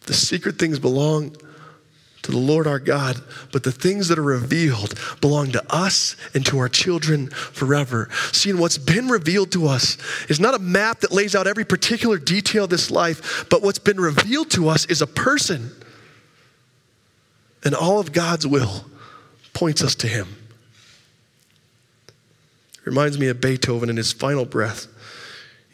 The 0.05 0.13
secret 0.13 0.57
things 0.57 0.79
belong 0.79 1.35
to 2.23 2.31
the 2.31 2.37
Lord 2.37 2.67
our 2.67 2.79
God, 2.79 3.21
but 3.51 3.63
the 3.63 3.71
things 3.71 4.07
that 4.07 4.17
are 4.17 4.23
revealed 4.23 4.99
belong 5.21 5.51
to 5.51 5.63
us 5.73 6.15
and 6.33 6.45
to 6.47 6.57
our 6.57 6.69
children 6.69 7.29
forever. 7.29 8.09
Seeing 8.31 8.57
what's 8.57 8.77
been 8.77 9.09
revealed 9.09 9.51
to 9.51 9.67
us 9.67 9.97
is 10.29 10.39
not 10.39 10.55
a 10.55 10.59
map 10.59 11.01
that 11.01 11.11
lays 11.11 11.35
out 11.35 11.47
every 11.47 11.65
particular 11.65 12.17
detail 12.17 12.63
of 12.63 12.69
this 12.69 12.89
life, 12.89 13.45
but 13.49 13.61
what's 13.61 13.79
been 13.79 13.99
revealed 13.99 14.49
to 14.51 14.69
us 14.69 14.85
is 14.85 15.01
a 15.01 15.07
person. 15.07 15.71
And 17.63 17.75
all 17.75 17.99
of 17.99 18.11
God's 18.11 18.47
will 18.47 18.85
points 19.53 19.83
us 19.83 19.95
to 19.95 20.07
Him. 20.07 20.27
It 22.83 22.87
reminds 22.87 23.17
me 23.17 23.27
of 23.27 23.39
Beethoven 23.39 23.89
in 23.89 23.95
his 23.95 24.11
final 24.11 24.43
breath. 24.43 24.87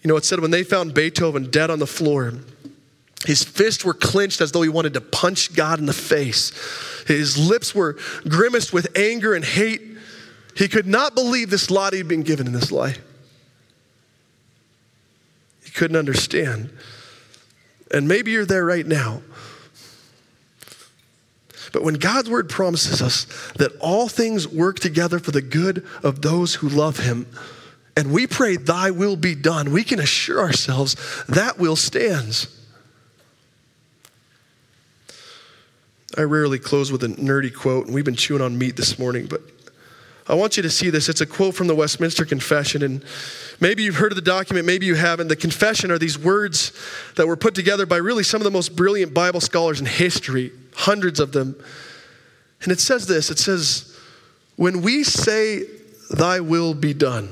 You 0.04 0.10
know, 0.10 0.16
it 0.16 0.26
said 0.26 0.40
when 0.40 0.52
they 0.52 0.64
found 0.64 0.94
Beethoven 0.94 1.50
dead 1.50 1.72
on 1.72 1.80
the 1.80 1.88
floor, 1.88 2.34
his 3.26 3.44
fists 3.44 3.84
were 3.84 3.94
clenched 3.94 4.42
as 4.42 4.52
though 4.52 4.62
he 4.62 4.70
wanted 4.70 4.94
to 4.94 5.02
punch 5.02 5.54
God 5.54 5.80
in 5.80 5.86
the 5.86 5.94
face. 5.94 6.52
His 7.06 7.38
lips 7.38 7.76
were 7.76 7.98
grimaced 8.28 8.72
with 8.72 8.98
anger 8.98 9.34
and 9.34 9.44
hate. 9.44 9.82
He 10.56 10.68
could 10.68 10.88
not 10.88 11.16
believe 11.16 11.50
this 11.50 11.70
lot 11.70 11.94
he'd 11.94 12.08
been 12.08 12.24
given 12.24 12.48
in 12.48 12.54
this 12.54 12.72
life. 12.72 13.02
He 15.64 15.72
couldn't 15.72 15.98
understand. 15.98 16.70
And 17.92 18.08
maybe 18.08 18.32
you're 18.32 18.46
there 18.46 18.66
right 18.66 18.88
now. 18.88 19.22
But 21.72 21.84
when 21.84 21.96
God's 21.96 22.30
word 22.30 22.50
promises 22.50 23.02
us 23.02 23.26
that 23.58 23.76
all 23.80 24.08
things 24.08 24.48
work 24.48 24.80
together 24.80 25.20
for 25.20 25.32
the 25.32 25.42
good 25.42 25.86
of 26.04 26.22
those 26.22 26.56
who 26.56 26.70
love 26.70 27.00
him, 27.00 27.28
and 27.96 28.12
we 28.12 28.28
pray, 28.28 28.56
Thy 28.56 28.92
will 28.92 29.18
be 29.18 29.36
done, 29.36 29.72
we 29.72 29.84
can 29.84 30.00
assure 30.00 30.40
ourselves 30.40 30.96
that 31.28 31.60
will 31.60 31.76
stands. 31.76 32.59
I 36.20 36.24
rarely 36.24 36.60
close 36.60 36.92
with 36.92 37.02
a 37.06 37.08
nerdy 37.08 37.54
quote, 37.54 37.86
and 37.86 37.96
we've 37.96 38.04
been 38.04 38.14
chewing 38.14 38.42
on 38.42 38.58
meat 38.58 38.76
this 38.76 39.00
morning, 39.00 39.28
but 39.28 39.40
I 40.28 40.34
want 40.34 40.58
you 40.58 40.64
to 40.64 40.70
see 40.70 40.90
this. 40.90 41.08
It's 41.08 41.22
a 41.22 41.26
quote 41.26 41.56
from 41.56 41.68
the 41.68 41.76
Westminster 41.76 42.26
Confession, 42.26 42.84
and 42.84 43.06
maybe 43.62 43.84
you've 43.84 43.96
heard 43.96 44.12
of 44.12 44.18
the 44.18 44.22
document, 44.22 44.66
maybe 44.66 44.86
you 44.86 44.96
haven't. 44.96 45.30
The 45.30 45.38
Confession 45.38 45.92
are 45.92 45.98
these 45.98 46.20
words 46.20 46.74
that 47.16 47.26
were 47.26 47.38
put 47.38 47.56
together 47.56 47.86
by 47.86 47.96
really 47.96 48.24
some 48.24 48.42
of 48.42 48.44
the 48.44 48.52
most 48.52 48.76
brilliant 48.76 49.14
Bible 49.14 49.40
scholars 49.40 49.80
in 49.80 49.86
history, 49.86 50.52
hundreds 50.76 51.22
of 51.22 51.32
them. 51.32 51.56
And 52.64 52.74
it 52.74 52.82
says 52.82 53.08
this 53.08 53.30
it 53.30 53.40
says, 53.40 53.98
When 54.58 54.82
we 54.82 55.06
say, 55.06 55.64
Thy 56.12 56.42
will 56.42 56.74
be 56.74 56.94
done, 56.94 57.30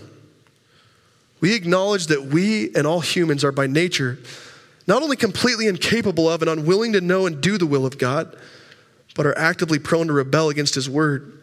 we 1.41 1.55
acknowledge 1.55 2.07
that 2.07 2.27
we 2.27 2.73
and 2.73 2.87
all 2.87 3.01
humans 3.01 3.43
are 3.43 3.51
by 3.51 3.67
nature 3.67 4.17
not 4.87 5.03
only 5.03 5.17
completely 5.17 5.67
incapable 5.67 6.29
of 6.29 6.41
and 6.41 6.49
unwilling 6.49 6.93
to 6.93 7.01
know 7.01 7.25
and 7.25 7.41
do 7.41 7.57
the 7.57 7.65
will 7.65 7.85
of 7.85 7.97
God, 7.97 8.33
but 9.17 9.25
are 9.25 9.37
actively 9.37 9.79
prone 9.79 10.07
to 10.07 10.13
rebel 10.13 10.49
against 10.49 10.75
His 10.75 10.87
word, 10.89 11.37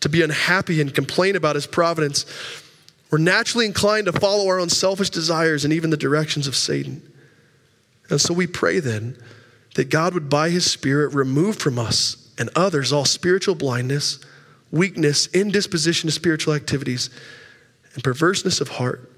to 0.00 0.08
be 0.08 0.22
unhappy 0.22 0.80
and 0.82 0.94
complain 0.94 1.34
about 1.34 1.56
His 1.56 1.66
providence. 1.66 2.26
We're 3.10 3.18
naturally 3.18 3.64
inclined 3.64 4.06
to 4.06 4.12
follow 4.12 4.46
our 4.48 4.60
own 4.60 4.68
selfish 4.68 5.10
desires 5.10 5.64
and 5.64 5.72
even 5.72 5.88
the 5.90 5.96
directions 5.96 6.46
of 6.46 6.54
Satan. 6.54 7.02
And 8.10 8.20
so 8.20 8.34
we 8.34 8.46
pray 8.46 8.80
then 8.80 9.16
that 9.74 9.88
God 9.88 10.12
would, 10.12 10.28
by 10.28 10.50
His 10.50 10.70
Spirit, 10.70 11.14
remove 11.14 11.56
from 11.56 11.78
us 11.78 12.30
and 12.38 12.50
others 12.54 12.92
all 12.92 13.06
spiritual 13.06 13.54
blindness, 13.54 14.20
weakness, 14.70 15.26
indisposition 15.28 16.08
to 16.08 16.12
spiritual 16.12 16.52
activities, 16.52 17.08
and 17.94 18.04
perverseness 18.04 18.60
of 18.60 18.68
heart, 18.68 19.10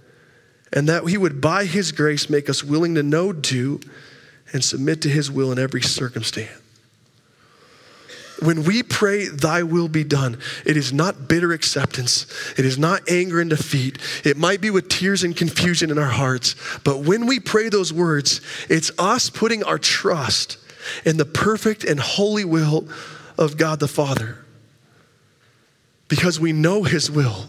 and 0.73 0.89
that 0.89 1.05
He 1.09 1.19
would, 1.19 1.41
by 1.41 1.65
His 1.65 1.91
grace, 1.91 2.31
make 2.31 2.49
us 2.49 2.63
willing 2.63 2.95
to 2.95 3.03
know, 3.03 3.33
do, 3.33 3.81
and 4.53 4.63
submit 4.63 5.03
to 5.03 5.09
His 5.09 5.33
will 5.33 5.51
in 5.51 5.59
every 5.59 5.83
circumstance. 5.83 6.63
When 8.41 8.63
we 8.65 8.85
pray, 8.85 9.27
Thy 9.27 9.65
will 9.65 9.89
be 9.89 10.05
done, 10.05 10.39
it 10.65 10.77
is 10.77 10.93
not 10.93 11.27
bitter 11.27 11.53
acceptance. 11.53 12.27
It 12.57 12.65
is 12.65 12.79
not 12.79 13.09
anger 13.09 13.41
and 13.41 13.51
defeat. 13.51 13.99
It 14.25 14.37
might 14.37 14.61
be 14.61 14.71
with 14.71 14.89
tears 14.89 15.25
and 15.25 15.37
confusion 15.37 15.91
in 15.91 15.99
our 15.99 16.11
hearts. 16.11 16.55
But 16.85 17.01
when 17.01 17.27
we 17.27 17.41
pray 17.41 17.69
those 17.69 17.93
words, 17.93 18.41
it's 18.69 18.93
us 18.99 19.29
putting 19.29 19.65
our 19.65 19.79
trust 19.79 20.59
in 21.05 21.17
the 21.17 21.25
perfect 21.25 21.83
and 21.83 21.99
holy 21.99 22.45
will 22.45 22.89
of 23.37 23.57
God 23.57 23.81
the 23.81 23.89
Father. 23.89 24.39
Because 26.07 26.39
we 26.39 26.53
know 26.53 26.85
His 26.85 27.11
will. 27.11 27.49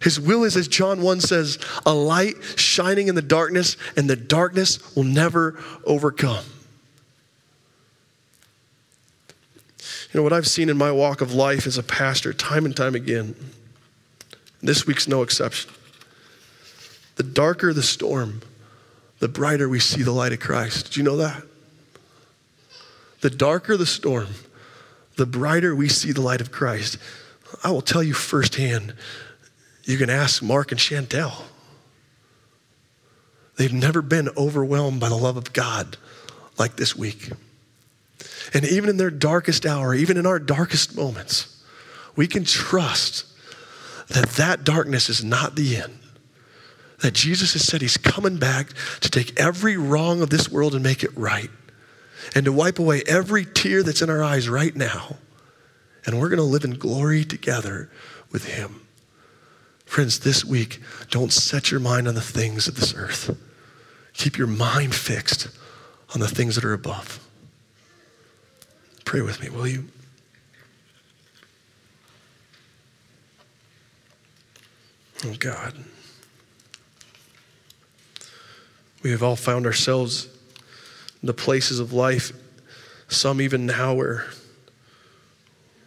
His 0.00 0.18
will 0.18 0.42
is, 0.42 0.56
as 0.56 0.66
John 0.66 1.00
1 1.00 1.20
says, 1.20 1.58
a 1.86 1.94
light 1.94 2.34
shining 2.56 3.06
in 3.06 3.14
the 3.14 3.22
darkness, 3.22 3.76
and 3.96 4.10
the 4.10 4.16
darkness 4.16 4.96
will 4.96 5.04
never 5.04 5.62
overcome. 5.84 6.44
You 10.12 10.18
know, 10.18 10.24
what 10.24 10.34
I've 10.34 10.46
seen 10.46 10.68
in 10.68 10.76
my 10.76 10.92
walk 10.92 11.22
of 11.22 11.32
life 11.32 11.66
as 11.66 11.78
a 11.78 11.82
pastor, 11.82 12.34
time 12.34 12.66
and 12.66 12.76
time 12.76 12.94
again, 12.94 13.34
this 14.60 14.86
week's 14.86 15.08
no 15.08 15.22
exception. 15.22 15.70
The 17.16 17.22
darker 17.22 17.72
the 17.72 17.82
storm, 17.82 18.42
the 19.20 19.28
brighter 19.28 19.68
we 19.68 19.80
see 19.80 20.02
the 20.02 20.12
light 20.12 20.32
of 20.32 20.40
Christ. 20.40 20.86
Did 20.86 20.96
you 20.98 21.02
know 21.02 21.16
that? 21.16 21.42
The 23.22 23.30
darker 23.30 23.76
the 23.76 23.86
storm, 23.86 24.28
the 25.16 25.26
brighter 25.26 25.74
we 25.74 25.88
see 25.88 26.12
the 26.12 26.20
light 26.20 26.42
of 26.42 26.52
Christ. 26.52 26.98
I 27.64 27.70
will 27.70 27.80
tell 27.80 28.02
you 28.02 28.12
firsthand, 28.12 28.94
you 29.84 29.96
can 29.96 30.10
ask 30.10 30.42
Mark 30.42 30.72
and 30.72 30.80
Chantel. 30.80 31.42
They've 33.56 33.72
never 33.72 34.02
been 34.02 34.28
overwhelmed 34.36 35.00
by 35.00 35.08
the 35.08 35.16
love 35.16 35.36
of 35.36 35.52
God 35.52 35.96
like 36.58 36.76
this 36.76 36.94
week. 36.94 37.30
And 38.54 38.64
even 38.64 38.90
in 38.90 38.96
their 38.96 39.10
darkest 39.10 39.66
hour, 39.66 39.94
even 39.94 40.16
in 40.16 40.26
our 40.26 40.38
darkest 40.38 40.96
moments, 40.96 41.62
we 42.16 42.26
can 42.26 42.44
trust 42.44 43.24
that 44.08 44.30
that 44.30 44.64
darkness 44.64 45.08
is 45.08 45.24
not 45.24 45.56
the 45.56 45.76
end. 45.76 45.98
That 47.00 47.14
Jesus 47.14 47.54
has 47.54 47.64
said 47.64 47.80
he's 47.80 47.96
coming 47.96 48.36
back 48.36 48.68
to 49.00 49.10
take 49.10 49.38
every 49.40 49.76
wrong 49.76 50.22
of 50.22 50.30
this 50.30 50.48
world 50.48 50.74
and 50.74 50.82
make 50.82 51.02
it 51.02 51.16
right. 51.16 51.50
And 52.34 52.44
to 52.44 52.52
wipe 52.52 52.78
away 52.78 53.02
every 53.06 53.44
tear 53.44 53.82
that's 53.82 54.02
in 54.02 54.10
our 54.10 54.22
eyes 54.22 54.48
right 54.48 54.74
now. 54.74 55.16
And 56.06 56.18
we're 56.18 56.28
going 56.28 56.38
to 56.38 56.44
live 56.44 56.64
in 56.64 56.74
glory 56.74 57.24
together 57.24 57.90
with 58.30 58.44
him. 58.44 58.86
Friends, 59.84 60.20
this 60.20 60.44
week, 60.44 60.80
don't 61.10 61.32
set 61.32 61.70
your 61.70 61.80
mind 61.80 62.08
on 62.08 62.14
the 62.14 62.20
things 62.20 62.68
of 62.68 62.76
this 62.76 62.94
earth. 62.94 63.36
Keep 64.14 64.38
your 64.38 64.46
mind 64.46 64.94
fixed 64.94 65.48
on 66.14 66.20
the 66.20 66.28
things 66.28 66.54
that 66.54 66.64
are 66.64 66.72
above. 66.72 67.20
Pray 69.12 69.20
with 69.20 69.42
me, 69.42 69.50
will 69.50 69.68
you? 69.68 69.84
Oh, 75.26 75.34
God. 75.38 75.74
We 79.02 79.10
have 79.10 79.22
all 79.22 79.36
found 79.36 79.66
ourselves 79.66 80.28
in 81.20 81.26
the 81.26 81.34
places 81.34 81.78
of 81.78 81.92
life, 81.92 82.32
some 83.08 83.42
even 83.42 83.66
now, 83.66 83.92
where 83.92 84.24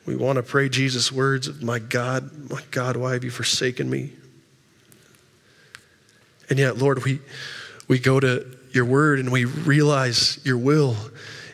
we 0.05 0.15
want 0.15 0.35
to 0.35 0.43
pray 0.43 0.69
Jesus' 0.69 1.11
words 1.11 1.47
of, 1.47 1.63
My 1.63 1.79
God, 1.79 2.51
my 2.51 2.61
God, 2.69 2.95
why 2.95 3.13
have 3.13 3.23
you 3.23 3.31
forsaken 3.31 3.89
me? 3.89 4.11
And 6.47 6.59
yet, 6.59 6.77
Lord, 6.77 7.03
we, 7.03 7.21
we 7.88 7.97
go 7.97 8.19
to 8.19 8.55
your 8.69 8.85
word 8.85 9.19
and 9.19 9.31
we 9.31 9.45
realize 9.45 10.39
your 10.43 10.59
will, 10.59 10.95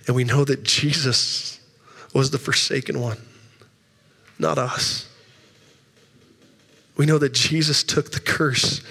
and 0.05 0.17
we 0.17 0.25
know 0.25 0.43
that 0.43 0.63
Jesus 0.63 1.59
was 2.13 2.31
the 2.31 2.37
forsaken 2.37 2.99
one, 2.99 3.17
not 4.37 4.57
us. 4.57 5.07
We 6.97 7.05
know 7.05 7.17
that 7.17 7.33
Jesus 7.33 7.83
took 7.83 8.11
the 8.11 8.19
curse 8.19 8.81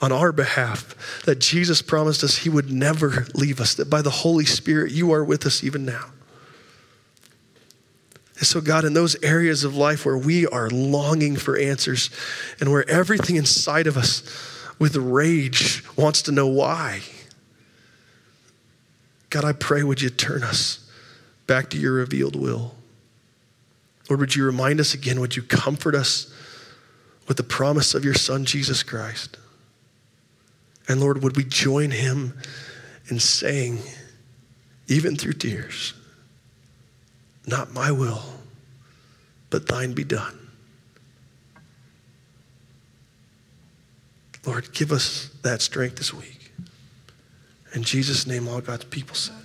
on 0.00 0.12
our 0.12 0.32
behalf, 0.32 1.22
that 1.24 1.38
Jesus 1.38 1.82
promised 1.82 2.24
us 2.24 2.38
he 2.38 2.48
would 2.48 2.70
never 2.70 3.26
leave 3.34 3.60
us, 3.60 3.74
that 3.74 3.88
by 3.88 4.02
the 4.02 4.10
Holy 4.10 4.44
Spirit 4.44 4.92
you 4.92 5.12
are 5.12 5.24
with 5.24 5.46
us 5.46 5.62
even 5.62 5.84
now. 5.84 6.06
And 8.36 8.46
so, 8.46 8.60
God, 8.60 8.84
in 8.84 8.94
those 8.94 9.16
areas 9.22 9.62
of 9.62 9.76
life 9.76 10.04
where 10.04 10.18
we 10.18 10.46
are 10.46 10.68
longing 10.68 11.36
for 11.36 11.56
answers 11.56 12.10
and 12.60 12.72
where 12.72 12.88
everything 12.90 13.36
inside 13.36 13.86
of 13.86 13.96
us 13.96 14.22
with 14.78 14.96
rage 14.96 15.84
wants 15.96 16.22
to 16.22 16.32
know 16.32 16.48
why, 16.48 17.00
God, 19.30 19.44
I 19.44 19.52
pray, 19.52 19.82
would 19.82 20.02
you 20.02 20.10
turn 20.10 20.42
us 20.42 20.83
back 21.46 21.70
to 21.70 21.78
your 21.78 21.94
revealed 21.94 22.36
will? 22.36 22.74
Lord, 24.08 24.20
would 24.20 24.36
you 24.36 24.44
remind 24.44 24.80
us 24.80 24.94
again? 24.94 25.20
Would 25.20 25.36
you 25.36 25.42
comfort 25.42 25.94
us 25.94 26.32
with 27.26 27.36
the 27.36 27.42
promise 27.42 27.94
of 27.94 28.04
your 28.04 28.14
Son, 28.14 28.44
Jesus 28.44 28.82
Christ? 28.82 29.38
And 30.88 31.00
Lord, 31.00 31.22
would 31.22 31.36
we 31.36 31.44
join 31.44 31.90
him 31.90 32.34
in 33.08 33.18
saying, 33.18 33.78
even 34.86 35.16
through 35.16 35.34
tears, 35.34 35.94
not 37.46 37.72
my 37.72 37.90
will, 37.90 38.22
but 39.50 39.66
thine 39.66 39.92
be 39.92 40.04
done. 40.04 40.38
Lord, 44.44 44.72
give 44.72 44.92
us 44.92 45.30
that 45.42 45.62
strength 45.62 45.96
this 45.96 46.12
week. 46.12 46.52
In 47.74 47.82
Jesus' 47.82 48.26
name, 48.26 48.46
all 48.46 48.60
God's 48.60 48.84
people 48.84 49.14
said. 49.14 49.43